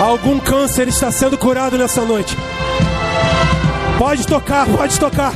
[0.00, 2.36] Algum câncer está sendo curado nessa noite.
[3.98, 5.32] Pode tocar, pode tocar.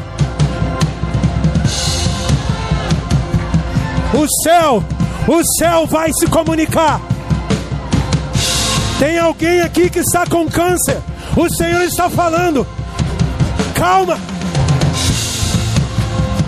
[4.15, 4.83] O céu,
[5.29, 7.01] o céu vai se comunicar.
[8.99, 10.99] Tem alguém aqui que está com câncer.
[11.37, 12.67] O Senhor está falando.
[13.75, 14.19] Calma.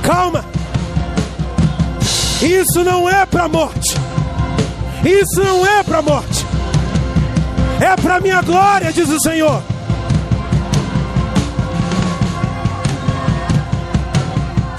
[0.03, 0.45] Calma.
[2.41, 4.09] Isso não é para morte.
[5.05, 6.38] Isso não é para morte.
[7.81, 9.63] É para minha glória, diz o Senhor.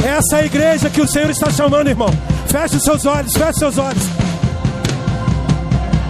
[0.04, 2.10] Essa é a igreja que o Senhor está chamando, irmão.
[2.48, 4.04] Feche os seus olhos, feche os seus olhos.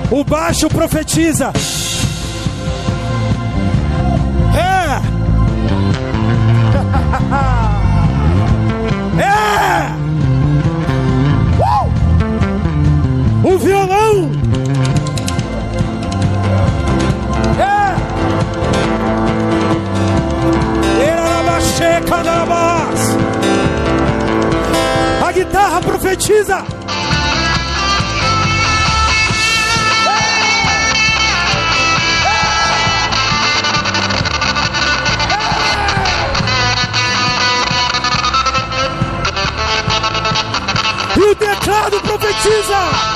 [0.10, 1.52] O baixo profetiza.
[4.56, 5.00] É!
[9.20, 9.92] É!
[11.60, 13.54] Uh!
[13.54, 14.32] O violão!
[25.26, 26.66] A guitarra profetiza!
[41.16, 43.09] E o teclado profetiza!